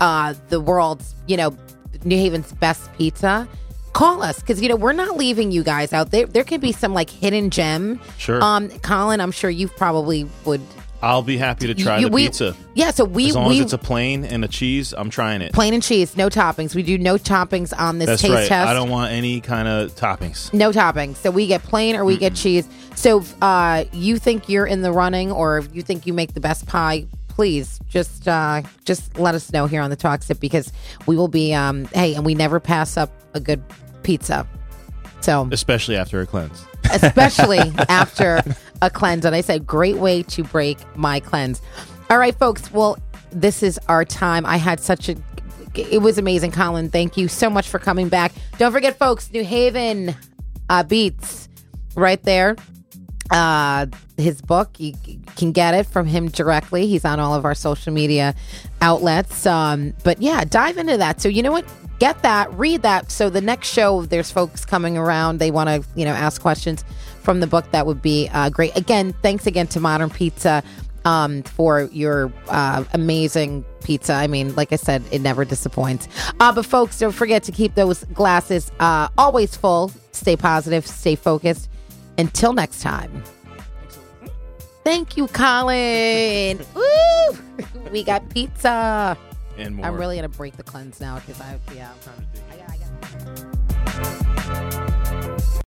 [0.00, 1.56] uh, the world's, you know,
[2.04, 3.46] New Haven's best pizza,
[3.92, 6.26] call us because you know we're not leaving you guys out there.
[6.26, 8.00] There could be some like hidden gem.
[8.18, 8.42] Sure.
[8.42, 10.62] Um, Colin, I'm sure you probably would.
[11.02, 12.54] I'll be happy to try you- the we- pizza.
[12.74, 12.90] Yeah.
[12.90, 15.52] So we As long we as it's a plain and a cheese, I'm trying it.
[15.52, 16.74] plain and cheese, no toppings.
[16.74, 18.48] We do no toppings on this That's taste right.
[18.48, 18.68] test.
[18.68, 20.52] I don't want any kind of toppings.
[20.52, 21.16] No toppings.
[21.16, 22.68] So we get plain or we get cheese.
[22.94, 26.40] So uh, you think you're in the running or if you think you make the
[26.40, 30.70] best pie, please just uh, just let us know here on the Talk Sip because
[31.06, 33.62] we will be um, hey, and we never pass up a good
[34.02, 34.46] pizza.
[35.22, 36.64] So Especially after a cleanse.
[36.92, 38.42] especially after
[38.82, 39.24] a cleanse.
[39.24, 41.60] And I said, great way to break my cleanse.
[42.08, 42.72] All right, folks.
[42.72, 42.98] Well,
[43.30, 44.44] this is our time.
[44.46, 45.16] I had such a,
[45.74, 46.90] it was amazing, Colin.
[46.90, 48.32] Thank you so much for coming back.
[48.58, 50.14] Don't forget, folks, New Haven
[50.68, 51.48] uh, Beats
[51.94, 52.56] right there.
[53.30, 54.94] Uh, his book, you
[55.36, 56.88] can get it from him directly.
[56.88, 58.34] He's on all of our social media
[58.80, 59.46] outlets.
[59.46, 61.20] Um, but yeah, dive into that.
[61.20, 61.64] So you know what?
[62.00, 63.10] Get that, read that.
[63.12, 65.38] So the next show, there's folks coming around.
[65.38, 66.82] They want to, you know, ask questions
[67.20, 67.70] from the book.
[67.72, 68.76] That would be uh, great.
[68.76, 70.62] Again, thanks again to Modern Pizza
[71.04, 74.12] um, for your uh, amazing pizza.
[74.12, 76.08] I mean, like I said, it never disappoints.
[76.38, 79.90] Uh, but folks, don't forget to keep those glasses uh, always full.
[80.12, 81.68] Stay positive, stay focused.
[82.18, 83.22] Until next time.
[84.84, 86.58] Thank you, Colin.
[86.74, 87.38] Woo!
[87.90, 89.16] We got pizza.
[89.56, 89.86] And more.
[89.86, 91.92] I'm really gonna break the cleanse now because I yeah.
[92.50, 93.59] I got, I got.